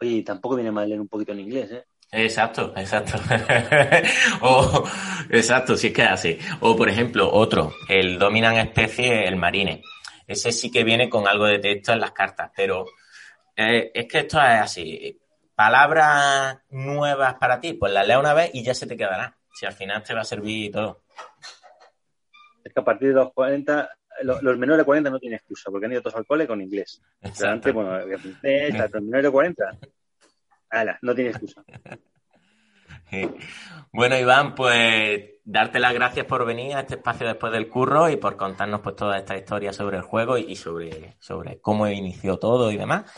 [0.00, 1.84] Oye, tampoco viene mal leer un poquito en inglés, ¿eh?
[2.12, 3.18] Exacto, exacto.
[4.40, 4.84] o,
[5.30, 6.38] exacto, si es que es así.
[6.60, 9.82] O, por ejemplo, otro, el dominan especie, el marine.
[10.26, 12.84] Ese sí que viene con algo de texto en las cartas, pero
[13.56, 15.20] eh, es que esto es así.
[15.54, 19.36] Palabras nuevas para ti, pues las lees una vez y ya se te quedará.
[19.52, 21.02] Si al final te va a servir todo.
[22.70, 23.90] Es que a partir de los 40,
[24.22, 26.60] lo- los menores de 40 no tienen excusa, porque han ido todos al cole con
[26.62, 27.02] inglés.
[27.20, 27.90] Pero antes, bueno,
[28.20, 29.64] francés, los menores de 40,
[30.70, 31.64] ala, no tiene excusa.
[33.92, 38.16] Bueno, Iván, pues darte las gracias por venir a este espacio después del curro y
[38.16, 42.70] por contarnos pues toda esta historia sobre el juego y sobre, sobre cómo inició todo
[42.70, 43.10] y demás.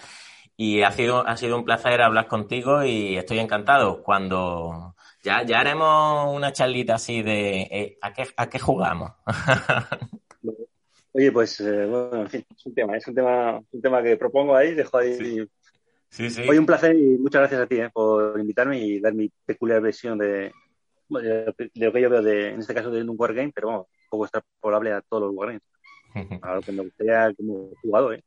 [0.57, 4.03] Y ha sido, ha sido un placer hablar contigo y estoy encantado.
[4.03, 9.12] Cuando ya, ya haremos una charlita así de eh, ¿a, qué, ¿a qué jugamos?
[11.14, 14.16] Oye, pues, eh, bueno, en fin, es un tema, es un tema, un tema que
[14.16, 15.47] propongo ahí, dejo ahí.
[16.09, 16.43] Sí, sí.
[16.49, 19.81] Oye, un placer y muchas gracias a ti eh, por invitarme y dar mi peculiar
[19.83, 20.53] versión de,
[21.09, 23.14] bueno, de, lo que- de lo que yo veo de, en este caso de un
[23.18, 25.62] wargame, pero vamos, un poco extrapolable a todos los wargames.
[26.43, 28.25] A lo que me gustaría como jugador, ¿eh?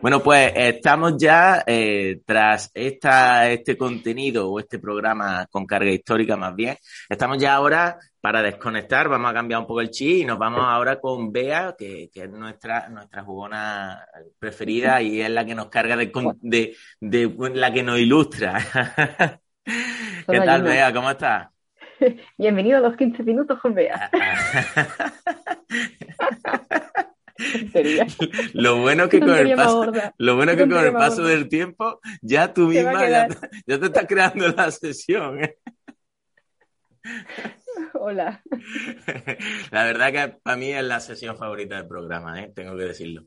[0.00, 6.36] Bueno, pues estamos ya eh, tras esta, este contenido o este programa con carga histórica
[6.36, 6.76] más bien.
[7.08, 10.60] Estamos ya ahora para desconectar, vamos a cambiar un poco el chip y nos vamos
[10.62, 14.04] ahora con Bea, que, que es nuestra, nuestra jugona
[14.38, 18.60] preferida y es la que nos carga de, de, de- la que nos ilustra.
[19.64, 20.62] ¿Qué tal.
[20.62, 20.92] Bea?
[20.92, 21.48] ¿Cómo estás?
[22.38, 24.10] Bienvenido a los 15 minutos con Bea.
[27.52, 28.06] Tontería.
[28.54, 32.52] Lo bueno que con el paso, lo bueno que con el paso del tiempo ya
[32.52, 33.28] tú Se misma ya,
[33.66, 35.42] ya te estás creando la sesión.
[35.44, 35.56] ¿eh?
[37.94, 38.42] Hola.
[39.70, 42.52] La verdad que para mí es la sesión favorita del programa, ¿eh?
[42.54, 43.22] tengo que decirlo.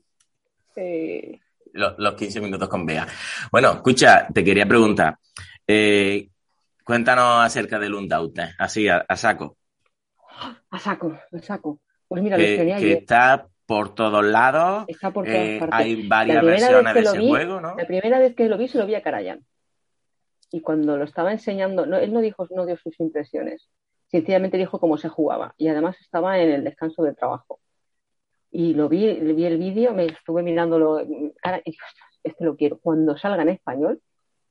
[0.76, 1.40] Eh,
[1.72, 3.06] Los, los 15 minutos con Bea.
[3.50, 5.16] Bueno, escucha, te quería preguntar.
[5.66, 6.28] eh,
[6.84, 9.56] cuéntanos acerca del Undaute, así a, a saco.
[10.70, 11.80] a saco, a saco.
[12.06, 12.98] Pues mira, lo Que, estrené que ayer.
[12.98, 14.84] está por todos lados.
[14.88, 15.78] Está por todas eh, partes.
[15.78, 17.74] hay varias versiones de ese vi, juego, ¿no?
[17.76, 19.44] La primera vez que lo vi se lo vi a Karayan.
[20.50, 23.70] Y cuando lo estaba enseñando, no, él no dijo, no dio sus impresiones.
[24.08, 25.54] Sencillamente dijo cómo se jugaba.
[25.56, 27.60] Y además estaba en el descanso de trabajo.
[28.50, 31.00] Y lo vi, vi el vídeo, me estuve mirándolo
[31.40, 31.84] cara, y dije,
[32.22, 32.78] este lo quiero.
[32.78, 34.02] Cuando salga en español,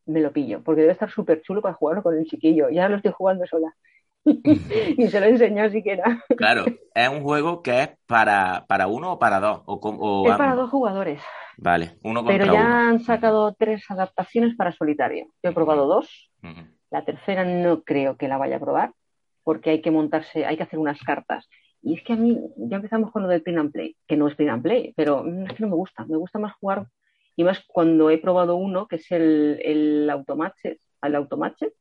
[0.07, 2.69] me lo pillo, porque debe estar súper chulo para jugarlo con el chiquillo.
[2.69, 3.75] Ya lo estoy jugando sola.
[4.25, 6.23] y se lo he enseñado siquiera.
[6.37, 9.61] Claro, es un juego que es para, para uno o para dos.
[9.65, 11.21] O, o es para dos jugadores.
[11.57, 12.75] Vale, uno contra Pero ya uno.
[12.75, 15.27] han sacado tres adaptaciones para solitario.
[15.43, 16.31] Yo he probado dos.
[16.43, 16.61] Ujú.
[16.89, 18.93] La tercera no creo que la vaya a probar,
[19.43, 21.47] porque hay que montarse, hay que hacer unas cartas.
[21.81, 24.27] Y es que a mí, ya empezamos con lo del print and play, que no
[24.27, 26.05] es print and play, pero mm, es que no me gusta.
[26.05, 26.87] Me gusta más jugar,
[27.35, 31.73] y más cuando he probado uno, que es el, el automatches, el automatches,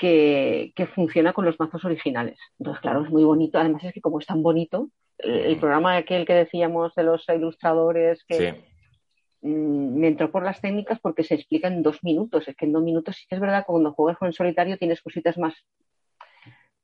[0.00, 2.38] que, que funciona con los mazos originales.
[2.58, 3.58] Entonces, claro, es muy bonito.
[3.58, 4.88] Además, es que como es tan bonito,
[5.18, 8.60] el, el programa aquel que decíamos de los ilustradores, que Sí.
[9.42, 12.48] mm, me entró por las técnicas porque se explica en dos minutos.
[12.48, 15.02] Es que en dos minutos sí que es verdad que cuando juegas con solitario tienes
[15.02, 15.54] cositas más.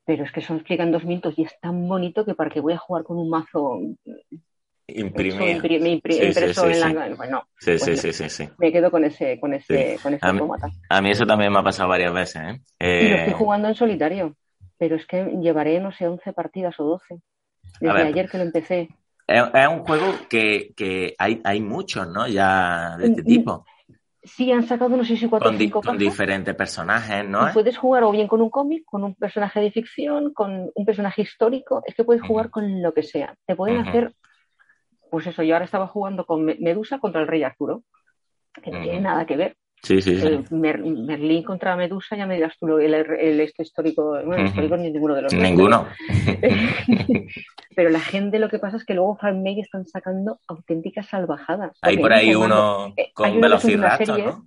[0.05, 2.61] Pero es que eso explica en dos minutos y es tan bonito que para que
[2.61, 3.81] voy a jugar con un mazo
[4.89, 5.57] Imprimir.
[5.57, 7.15] hecho, impri- impri- Sí, sí, impreso sí, en la.
[7.17, 10.33] Bueno, Sí, sí, me- sí, sí, me quedo con ese, con ese, con ese A
[10.33, 10.41] mí,
[10.89, 12.61] a mí eso también me ha pasado varias veces, ¿eh?
[12.99, 14.37] Y lo estoy Eh, jugando en solitario.
[14.79, 17.21] Pero es que llevaré, no sé, 11 partidas o 12.
[17.81, 18.91] Desde ayer que lo empecé.
[19.27, 22.29] es, es un juego que, que hay, hay muchos, ¿no?
[22.29, 23.65] Ya de este Mm, tipo.
[24.25, 27.49] Sí, han sacado, no sé si cuatro o cinco con diferentes personajes, ¿no?
[27.49, 30.85] Y puedes jugar o bien con un cómic, con un personaje de ficción, con un
[30.85, 31.83] personaje histórico.
[31.87, 33.35] Es que puedes jugar con lo que sea.
[33.47, 34.13] Te pueden hacer,
[35.17, 37.85] pues eso, yo ahora estaba jugando con Me- Medusa contra el Rey Arturo,
[38.63, 39.05] que no tiene Ujú.
[39.05, 39.57] nada que ver.
[39.83, 40.27] Sí, sí, sí.
[40.27, 44.11] El Mer- Merlín contra Medusa, ya me dirás tú el, el esto histórico.
[44.11, 44.45] Bueno, Ujú.
[44.49, 45.87] histórico ni ninguno de los dos, Ninguno.
[47.75, 51.79] Pero la gente lo que pasa es que luego fanmade están sacando auténticas salvajadas.
[51.81, 54.47] Hay por ahí uno eh, con una Velociraptor, ¿no?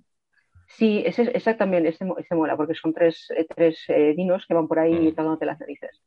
[0.76, 4.54] Sí, ese, ese también, ese, ese mola, porque son tres, eh, tres eh, dinos que
[4.54, 4.80] van por Mm.
[4.82, 6.00] ahí tocándote las narices.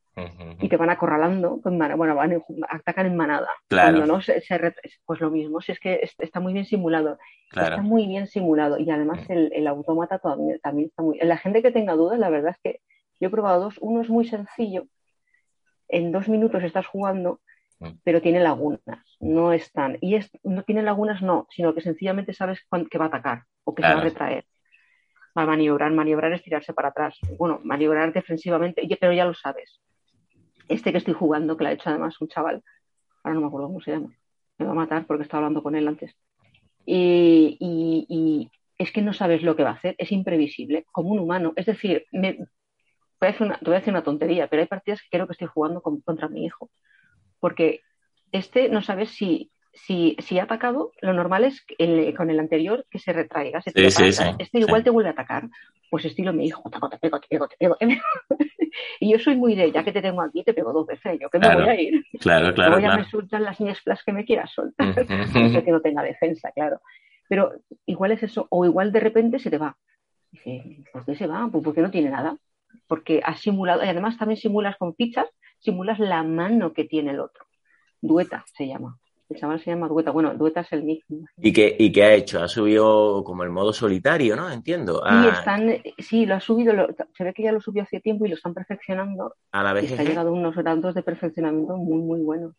[0.62, 3.48] Y te van acorralando, pues, mana- bueno, van en- atacan en manada.
[3.68, 3.98] Claro.
[3.98, 4.74] Cuando no, se, se
[5.06, 7.18] pues lo mismo, si es que es- está muy bien simulado.
[7.50, 7.70] Claro.
[7.76, 8.80] Está muy bien simulado.
[8.80, 11.20] Y además el, el autómata también, también está muy...
[11.20, 12.80] La gente que tenga dudas, la verdad es que
[13.20, 13.78] yo he probado dos.
[13.82, 14.86] Uno es muy sencillo.
[15.90, 17.42] En dos minutos estás jugando,
[17.80, 17.98] Mm.
[18.04, 19.04] pero tiene lagunas.
[19.20, 19.98] No están.
[20.00, 23.44] Y es, no tiene lagunas, no, sino que sencillamente sabes cuán- que va a atacar
[23.66, 24.10] o que se va a Claro.
[24.10, 24.46] retraer.
[25.36, 27.18] A maniobrar, maniobrar es tirarse para atrás.
[27.38, 29.82] Bueno, maniobrar defensivamente, pero ya lo sabes.
[30.68, 32.64] Este que estoy jugando, que lo ha hecho además un chaval,
[33.24, 34.10] ahora no me acuerdo cómo se llama,
[34.58, 36.16] me va a matar porque estaba hablando con él antes.
[36.86, 41.54] Y, es que no sabes lo que va a hacer, es imprevisible, como un humano.
[41.56, 42.38] Es decir, te
[43.22, 46.46] voy a decir una tontería, pero hay partidas que creo que estoy jugando contra mi
[46.46, 46.70] hijo.
[47.40, 47.82] Porque
[48.32, 51.66] este no sabes si, si, si ha atacado, lo normal es
[52.16, 53.62] con el anterior que se retraiga.
[53.62, 55.50] Se este igual te vuelve a atacar.
[55.90, 57.78] Pues estilo mi hijo, te pego, te pego, te pego, te pego.
[59.00, 61.30] y yo soy muy de, ya que te tengo aquí, te pego dos veces, yo
[61.30, 62.04] que me voy a ir.
[62.20, 62.76] Claro, claro.
[62.76, 64.94] Voy a me sueltan las niesplas que me quieras soltar.
[65.66, 66.80] que no tenga defensa, claro.
[67.28, 67.54] Pero
[67.86, 69.76] igual es eso, o igual de repente se te va.
[70.32, 71.48] Dice, ¿por qué se va?
[71.52, 72.38] Pues porque no tiene nada.
[72.88, 75.28] Porque has simulado, y además también simulas con fichas,
[75.60, 77.46] simulas la mano que tiene el otro.
[78.02, 79.00] Dueta se llama.
[79.34, 80.12] El chaval se llama Dueta.
[80.12, 81.26] Bueno, Dueta es el mismo.
[81.38, 82.44] ¿Y qué, ¿Y qué ha hecho?
[82.44, 84.52] Ha subido como el modo solitario, ¿no?
[84.52, 84.98] Entiendo.
[84.98, 85.36] Sí, ah.
[85.40, 86.74] están, sí, lo ha subido.
[87.18, 89.36] se ve que ya lo subió hace tiempo y lo están perfeccionando.
[89.52, 89.90] A la vez.
[89.90, 92.54] Y ha llegado unos grados de perfeccionamiento muy, muy buenos.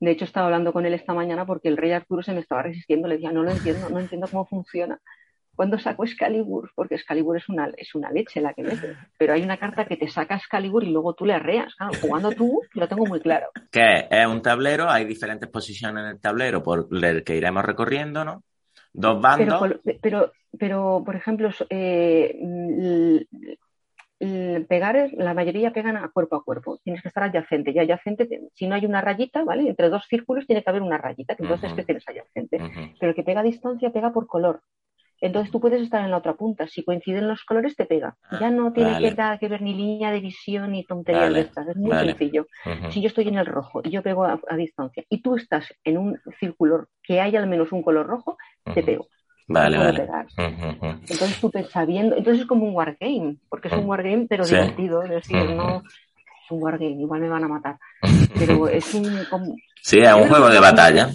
[0.00, 2.62] De hecho, estaba hablando con él esta mañana porque el rey Arturo se me estaba
[2.62, 3.06] resistiendo.
[3.06, 5.00] Le decía, no lo entiendo, no entiendo cómo funciona.
[5.54, 9.42] Cuando saco Excalibur, porque Excalibur es una, es una leche la que mete, pero hay
[9.42, 11.74] una carta que te saca Excalibur y luego tú le arreas.
[11.74, 13.48] Claro, jugando tú, lo tengo muy claro.
[13.70, 18.24] Que es un tablero, hay diferentes posiciones en el tablero por el que iremos recorriendo,
[18.24, 18.42] ¿no?
[18.94, 19.80] Dos bandos.
[20.00, 22.38] Pero, pero, por ejemplo, eh,
[24.68, 26.78] pegar, la mayoría pegan a cuerpo a cuerpo.
[26.84, 27.72] Tienes que estar adyacente.
[27.72, 29.68] Y adyacente, si no hay una rayita, ¿vale?
[29.68, 32.58] Entre dos círculos tiene que haber una rayita, que entonces que tienes adyacente.
[32.98, 34.62] Pero el que pega a distancia pega por color.
[35.22, 36.66] Entonces tú puedes estar en la otra punta.
[36.66, 38.16] Si coinciden los colores, te pega.
[38.28, 41.40] Ah, ya no tiene que, nada que ver ni línea de visión ni tonterías de
[41.42, 41.68] estas.
[41.68, 42.46] Es muy sencillo.
[42.90, 45.98] Si yo estoy en el rojo y yo pego a, distancia y tú estás en
[45.98, 48.36] un círculo que hay al menos un color rojo,
[48.74, 49.06] te pego.
[49.46, 50.08] Vale, vale.
[50.36, 55.04] Entonces tú te sabiendo, entonces es como un wargame, porque es un wargame pero divertido,
[55.04, 57.78] es decir, no es un wargame, igual me van a matar,
[58.38, 59.04] pero es un...
[59.80, 61.10] Sí, es un juego de batalla,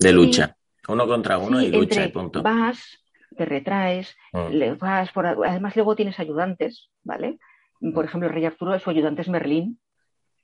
[0.00, 0.56] de lucha,
[0.88, 2.42] uno contra uno y lucha y punto.
[2.42, 3.01] Vas,
[3.36, 4.48] te retraes, mm.
[4.48, 7.38] le vas por, además luego tienes ayudantes, ¿vale?
[7.80, 8.08] Por mm.
[8.08, 9.78] ejemplo, el rey Arturo, su ayudante es Merlín,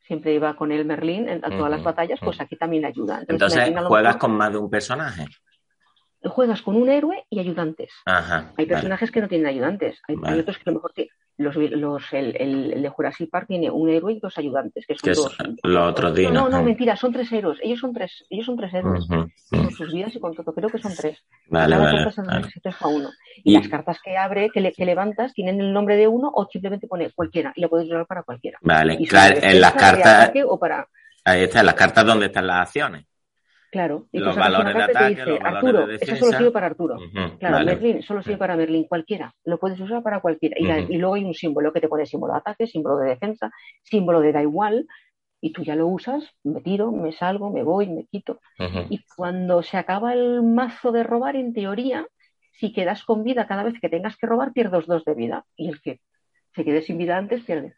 [0.07, 3.23] siempre iba con él Merlín a todas las batallas, pues aquí también ayuda.
[3.29, 5.27] Entonces, juegas con más de un personaje
[6.29, 7.93] juegas con un héroe y ayudantes.
[8.05, 10.01] hay personajes que no tienen ayudantes.
[10.07, 10.93] Hay, otros que a lo mejor
[11.39, 15.15] los, los, el, el, de Jurassic Park tiene un héroe y dos ayudantes, que son
[15.15, 15.37] dos.
[15.63, 17.59] Los otros no, no, no, mentira, son tres héroes.
[17.63, 19.07] Ellos son tres, ellos son tres héroes.
[19.07, 20.53] Con sus vidas y con todo.
[20.53, 21.25] Creo que son tres.
[21.47, 23.11] Vale, vale, carta se deja uno.
[23.45, 26.89] Y, las cartas que abre, que, que, levantas, tienen el nombre de uno o simplemente
[26.89, 27.53] pone cualquiera.
[27.55, 28.59] Y lo puedes usar para cualquiera.
[28.63, 30.33] Vale, claro, en las cartas.
[30.47, 30.89] O para...
[31.25, 33.05] Ahí está, en las cartas donde están las acciones.
[33.71, 36.97] Claro, y los valores de ataque, dice, Arturo, eso solo sirve para Arturo.
[37.39, 39.35] claro, Merlin solo sirve para Merlin, cualquiera.
[39.45, 40.57] Lo puedes usar para cualquiera.
[40.59, 43.51] Y, luego hay un símbolo que te pone símbolo de ataque, símbolo de defensa,
[43.83, 44.87] símbolo de da igual.
[45.41, 48.41] Y tú ya lo usas, me tiro, me salgo, me voy, me quito.
[48.89, 52.07] Y cuando se acaba el mazo de robar, en teoría,
[52.53, 55.45] si quedas con vida cada vez que tengas que robar, pierdes dos de vida.
[55.57, 56.01] Y el que
[56.55, 57.75] se quede sin vida antes, pierde.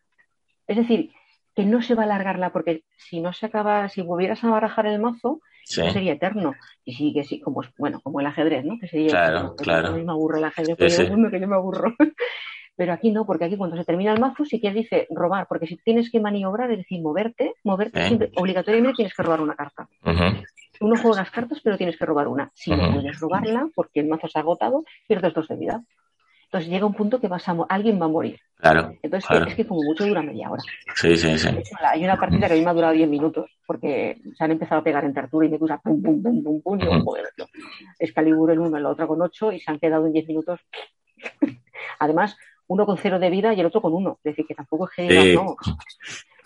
[0.69, 1.11] Es decir,
[1.55, 4.87] que no se va a alargarla, porque si no se acaba, si volvieras a barajar
[4.87, 5.41] el mazo,
[5.71, 6.55] sería eterno.
[6.85, 8.79] Y sí, que sí, como, bueno, como el ajedrez, ¿no?
[8.79, 9.89] Que sería claro, claro.
[9.89, 10.91] A mí me aburre el ajedrez, pero
[11.31, 11.95] que yo me aburro.
[12.77, 15.67] pero aquí no, porque aquí cuando se termina el mazo sí que dice robar, porque
[15.67, 19.89] si tienes que maniobrar, es decir, moverte, moverte, siempre, obligatoriamente tienes que robar una carta.
[20.81, 22.51] Uno juega las cartas, pero tienes que robar una.
[22.55, 25.85] Si no puedes robarla, porque el mazo se ha agotado, pierdes dos de vida.
[26.53, 28.41] Entonces llega un punto que vas a alguien va a morir.
[28.57, 28.93] Claro.
[29.03, 30.61] Entonces es que como mucho dura media hora.
[30.97, 31.49] Sí, sí, sí.
[31.79, 34.81] hay una partida que a mí me ha durado 10 minutos porque se han empezado
[34.81, 36.81] a pegar entre Arturo y me dura pum, pum, pum, pum, pum.
[36.81, 37.27] Y yo, joder,
[38.01, 40.59] Excalibur el uno y la otra con 8 y se han quedado en 10 minutos.
[42.01, 42.37] Además,
[42.67, 44.19] uno con cero de vida y el otro con uno.
[44.25, 45.55] Es decir, que tampoco es que no.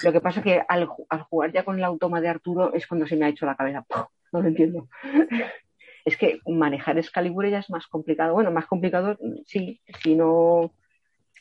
[0.02, 2.86] Lo que pasa es que al, al, jugar ya con el automa de Arturo es
[2.86, 3.86] cuando se me ha hecho la cabeza.
[4.32, 4.88] No lo entiendo
[6.05, 8.34] es que manejar Excalibur ya es más complicado.
[8.34, 10.72] Bueno, más complicado, sí, si no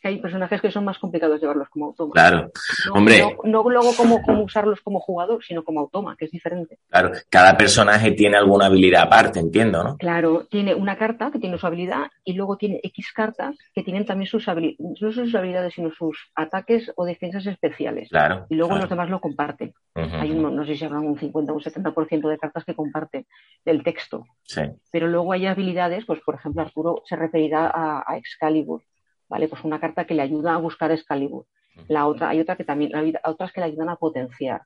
[0.07, 2.11] hay personajes que son más complicados llevarlos como automa.
[2.13, 2.51] Claro,
[2.93, 3.23] hombre.
[3.43, 6.77] No, luego como, usarlos como jugador, sino como automa, que es diferente.
[6.89, 9.97] Claro, cada personaje tiene alguna habilidad aparte, entiendo, ¿no?
[9.97, 14.05] Claro, tiene una carta que tiene su habilidad y luego tiene X cartas que tienen
[14.05, 18.09] también sus habilidades, no sus habilidades, sino sus ataques o defensas especiales.
[18.09, 18.45] Claro.
[18.49, 19.73] Y luego los demás lo comparten.
[19.95, 23.25] Hay un, no sé si habrá un 50 o un 70% de cartas que comparten
[23.63, 24.25] del texto.
[24.43, 24.61] Sí.
[24.91, 28.81] Pero luego hay habilidades, pues por ejemplo, Arturo se referirá a Excalibur
[29.33, 29.47] ¿vale?
[29.47, 31.47] Pues una carta que le ayuda a buscar Excalibur.
[31.87, 34.61] La otra, hay otra que también, hay otras que le ayudan a potenciar.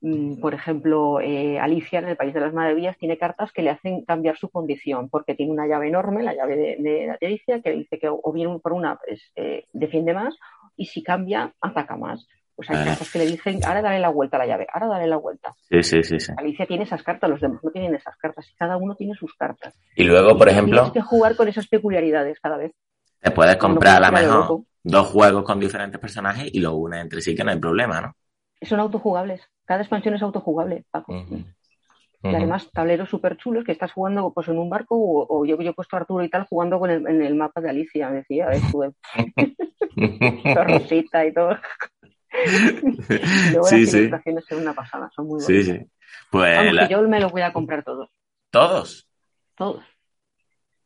[0.00, 3.70] mm, por ejemplo, eh, Alicia en el País de las Maravillas tiene cartas que le
[3.70, 7.70] hacen cambiar su condición, porque tiene una llave enorme, la llave de, de, Alicia, que
[7.70, 10.36] dice que o bien por una pues, eh, defiende más,
[10.76, 12.26] y si cambia, ataca más.
[12.56, 15.06] Pues hay cartas que le dicen, ahora dale la vuelta a la llave, ahora dale
[15.06, 15.52] la vuelta.
[15.68, 16.32] Sí, sí, sí, sí.
[16.36, 19.34] Alicia tiene esas cartas, los demás no tienen esas cartas, y cada uno tiene sus
[19.34, 19.72] cartas.
[19.96, 20.82] Y luego, por ejemplo...
[20.82, 22.72] Tienes que jugar con esas peculiaridades cada vez.
[23.24, 27.22] Te puedes comprar a lo mejor dos juegos con diferentes personajes y los unes entre
[27.22, 28.12] sí, que no hay problema, ¿no?
[28.60, 29.40] Son autojugables.
[29.64, 31.14] Cada expansión es autojugable, Paco.
[32.22, 35.70] Y además, tableros súper chulos que estás jugando pues, en un barco o, yo, yo
[35.70, 38.16] he puesto a Arturo y tal jugando con el, en el mapa de Alicia, me
[38.16, 38.92] decía, estuve
[40.54, 41.56] rosita y todo.
[43.52, 43.98] Luego sí, las sí.
[43.98, 45.64] ilustraciones son una pasada, son muy buenas.
[45.64, 45.80] Sí, sí.
[46.30, 48.10] Pues Vamos, la- que yo me los voy a comprar todos,
[48.50, 49.08] todos.
[49.54, 49.82] todos.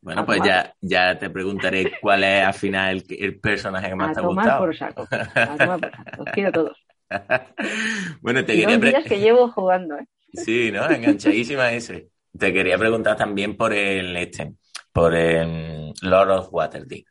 [0.00, 4.10] Bueno, pues ya, ya te preguntaré cuál es al final el, el personaje que más
[4.10, 4.58] A te ha gustado.
[4.58, 5.08] por saco.
[5.44, 6.12] A tomar por saco.
[6.16, 6.78] Los quiero todos.
[8.20, 10.06] bueno, te Y quería días que llevo jugando, ¿eh?
[10.32, 10.88] Sí, ¿no?
[10.90, 12.10] Enganchadísima ese.
[12.38, 14.54] Te quería preguntar también por el este,
[14.92, 17.06] por el Lord of Waterdeep.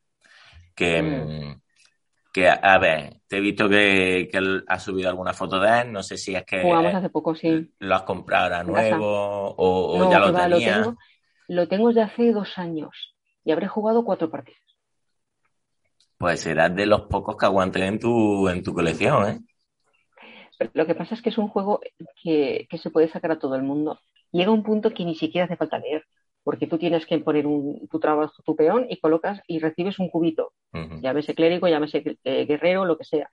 [0.75, 1.61] Que, mm,
[2.31, 6.03] que a ver, te he visto que, que has subido alguna foto de él, no
[6.03, 7.73] sé si es que Jugamos hace poco, sí.
[7.79, 9.07] lo has comprado ahora nuevo
[9.57, 10.77] o, o No, ya lo tenías.
[10.83, 10.97] tengo,
[11.47, 14.61] lo tengo desde hace dos años y habré jugado cuatro partidas.
[16.17, 19.39] Pues serás de los pocos que aguanten en tu, en tu colección, ¿eh?
[20.57, 21.79] Pero Lo que pasa es que es un juego
[22.23, 23.99] que, que se puede sacar a todo el mundo.
[24.31, 26.03] Llega un punto que ni siquiera hace falta leer,
[26.43, 30.09] porque tú tienes que poner un, tu trabajo, tu peón y colocas y recibes un
[30.09, 30.99] cubito, Ujú.
[31.01, 33.29] llámese clérigo, llámese eh, guerrero, lo que sea.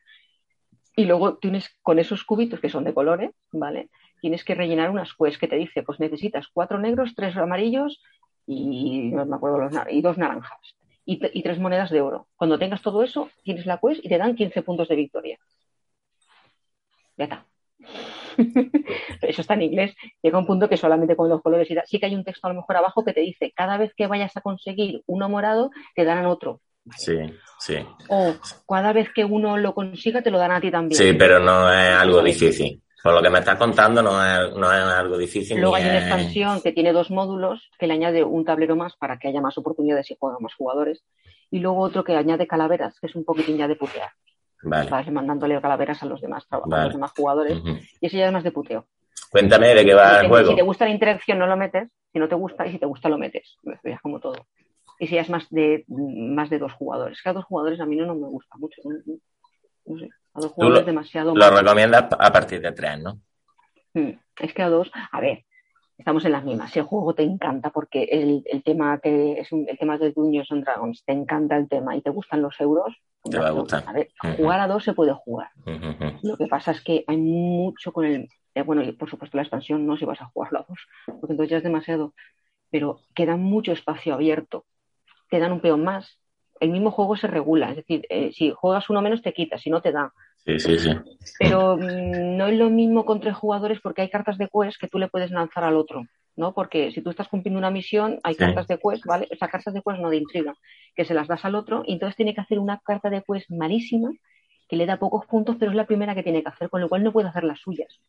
[0.96, 3.88] Y luego tienes con esos cubitos que son de colores, ¿vale?
[4.24, 8.02] Tienes que rellenar unas quests que te dice, pues necesitas cuatro negros, tres amarillos
[8.46, 10.58] y no me acuerdo los y dos naranjas
[11.04, 12.28] y tres monedas de oro.
[12.34, 15.38] Cuando tengas todo eso, tienes la quest y te dan 15 puntos de victoria.
[17.18, 17.44] Ya está.
[19.20, 19.94] Eso está en inglés.
[20.22, 21.84] Llega un punto que solamente con los colores y tal.
[21.86, 24.06] Sí que hay un texto a lo mejor abajo que te dice, cada vez que
[24.06, 26.62] vayas a conseguir uno morado, te darán otro.
[26.96, 27.18] Sí,
[27.60, 27.76] sí.
[28.08, 30.98] O cada vez que uno lo consiga, te lo dan a ti también.
[30.98, 32.80] Sí, pero no es algo difícil.
[33.04, 35.60] Por lo que me estás contando, no es, no es algo difícil.
[35.60, 38.96] Luego hay una es- expansión que tiene dos módulos que le añade un tablero más
[38.96, 41.04] para que haya más oportunidades y jueguen más jugadores.
[41.50, 44.10] Y luego otro que añade calaveras, que es un poquitín ya de putear.
[44.62, 44.88] Vale.
[44.88, 46.84] Vas mandándole calaveras a los demás, traba- a Vale.
[46.84, 47.58] los demás jugadores.
[48.00, 48.86] Y ese ya es más de puteo.
[49.30, 50.48] Cuéntame de qué va el juego.
[50.50, 51.90] Si te gusta la interacción, no lo metes.
[52.10, 53.58] Si no te gusta, y si te gusta, lo metes.
[53.82, 54.46] Es como todo.
[54.98, 57.20] Y si ya es más de, más de dos jugadores.
[57.22, 58.80] Que a dos jugadores a mí no, no me gusta mucho.
[59.86, 60.08] No, sé.
[60.34, 61.34] A dos jugadores lo, demasiado.
[61.34, 63.20] lo recomiendas a partir de tres, ¿no?
[63.94, 64.10] Mm,
[64.40, 65.44] Es que a dos, a ver,
[65.96, 66.72] estamos en las mismas.
[66.72, 70.10] Si el juego te encanta porque el, el tema que es un- el tema de
[70.12, 72.92] Dungeons and Dragons, te encanta el tema y te gustan los euros,
[73.30, 73.84] Te va a gustar.
[73.86, 75.50] a ver, jugar a dos se puede jugar.
[76.22, 78.28] Lo que pasa es que hay mucho con el.
[78.54, 81.32] eh, bueno, y por supuesto la expansión no si vas a jugarlo a dos, porque
[81.32, 82.12] entonces ya es demasiado.
[82.70, 84.64] Pero queda mucho espacio abierto.
[85.30, 86.18] Te dan un peón más.
[86.64, 87.70] El mismo juego se regula.
[87.70, 90.12] Es decir, eh, si juegas uno menos te quitas, si no te da.
[90.46, 90.90] Sí, sí, sí.
[91.38, 94.88] Pero mm, no es lo mismo con tres jugadores porque hay cartas de quest que
[94.88, 96.04] tú le puedes lanzar al otro.
[96.36, 96.52] ¿no?
[96.52, 98.40] Porque si tú estás cumpliendo una misión, hay Sí.
[98.40, 99.28] cartas de quest, ¿vale?
[99.30, 100.54] O sea, cartas de quest no de intriga,
[100.96, 103.48] que se las das al otro y entonces tiene que hacer una carta de quest
[103.50, 104.10] malísima
[104.68, 106.88] que le da pocos puntos, pero es la primera que tiene que hacer, con lo
[106.88, 108.00] cual no puede hacer las suyas.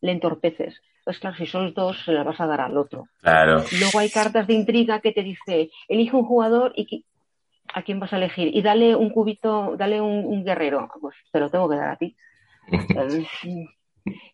[0.00, 0.80] Le entorpeces.
[1.00, 3.04] Entonces, claro, si sois dos, se las vas a dar al otro.
[3.20, 3.62] Claro.
[3.78, 7.04] Luego hay cartas de intriga que te dice, elige un jugador y
[7.74, 8.54] a quién vas a elegir.
[8.54, 10.88] Y dale un cubito, dale un, un guerrero.
[11.00, 12.16] Pues te lo tengo que dar a ti.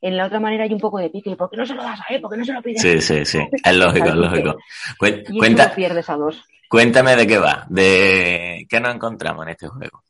[0.00, 1.30] En la otra manera hay un poco de pique.
[1.30, 2.20] ¿Y ¿Por qué no se lo das a él?
[2.20, 2.80] ¿Por qué no se lo pides?
[2.80, 3.40] Sí, sí, sí.
[3.64, 4.56] Es lógico, es lógico.
[5.00, 6.44] Cuen- Y eso cuenta, lo pierdes a dos.
[6.68, 10.04] cuéntame de qué va, de qué nos encontramos en este juego.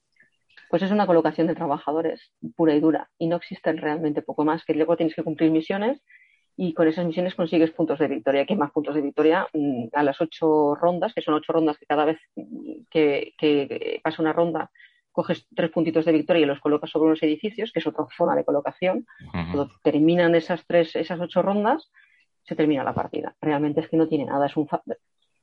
[0.68, 3.08] Pues es una colocación de trabajadores pura y dura.
[3.16, 6.02] Y no existen realmente poco más, que luego tienes que cumplir misiones
[6.56, 8.46] y con esas misiones consigues puntos de victoria.
[8.46, 9.46] ¿Qué más puntos de victoria?
[9.52, 12.18] Mm, A las ocho rondas, que son ocho rondas que cada vez
[12.90, 14.70] que, que pasa una ronda
[15.12, 18.34] coges tres puntitos de victoria y los colocas sobre unos edificios, que es otra zona
[18.34, 19.06] de colocación.
[19.30, 21.88] Cuando terminan esas tres, esas ocho rondas,
[22.42, 23.34] se termina la partida.
[23.40, 24.46] Realmente es que no tiene nada.
[24.46, 24.82] Es un, fa-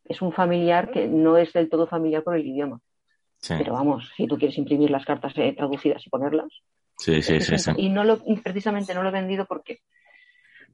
[0.05, 2.81] es un familiar que no es del todo familiar por el idioma.
[3.37, 6.49] Sí, Pero vamos, si tú quieres imprimir las cartas eh, traducidas y ponerlas.
[6.97, 7.57] sí, sí, sí.
[7.57, 7.71] sí.
[7.77, 9.79] Y no lo, precisamente no lo he vendido porque,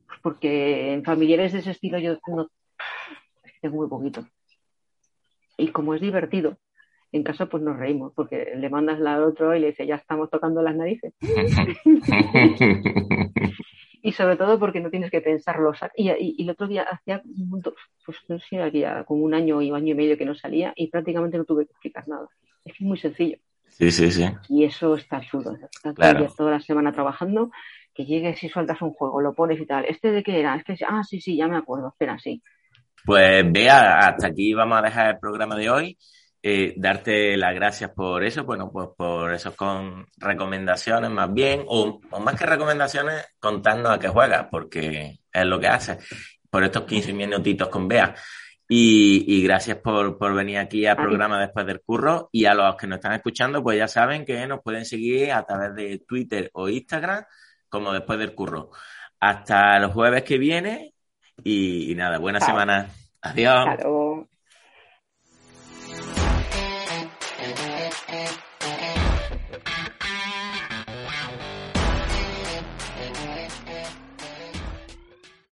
[0.08, 2.49] pues porque en familiares de ese estilo yo no,
[3.62, 4.26] tengo muy poquito.
[5.58, 6.58] Y como es divertido,
[7.12, 9.95] en casa pues nos reímos porque le mandas la al otro y le dice ya
[9.95, 11.14] estamos tocando las narices.
[14.03, 15.74] Y sobre todo porque no tienes que pensarlo.
[15.74, 17.22] sa- Y, y- y el otro día hacía,
[18.05, 20.88] pues no sé, había como un año y año y medio que no salía y
[20.89, 22.28] prácticamente no tuve que explicar nada.
[22.64, 23.38] Es que es muy sencillo.
[23.68, 24.26] Sí, sí, sí.
[24.49, 25.55] Y eso está chulo.
[25.55, 26.28] Estás Claro.
[26.38, 27.51] toda la semana trabajando,
[27.98, 29.84] que llegues y sueltas un juego, lo pones y tal.
[29.86, 30.56] ¿Este de qué era?
[30.56, 32.41] Es que, ah, sí, sí, ya me acuerdo, espera, sí.
[33.04, 35.98] Pues vea, hasta aquí vamos a dejar el programa de hoy.
[36.43, 42.00] Eh, darte las gracias por eso, bueno, pues por eso con recomendaciones más bien, o,
[42.22, 45.98] más que recomendaciones, contarnos a qué juegas, porque es lo que haces,
[46.50, 48.14] por estos 15 minutitos con Bea.
[48.70, 52.30] Y, gracias por, por, venir aquí al programa después del curro.
[52.34, 55.45] Y a los que nos están escuchando, pues ya saben que nos pueden seguir a
[55.45, 57.24] través de Twitter o Instagram
[57.70, 58.72] como después del curro.
[59.20, 60.93] Hasta el jueves que viene
[61.43, 62.89] y, nada, buena semana.
[63.22, 63.65] Adiós.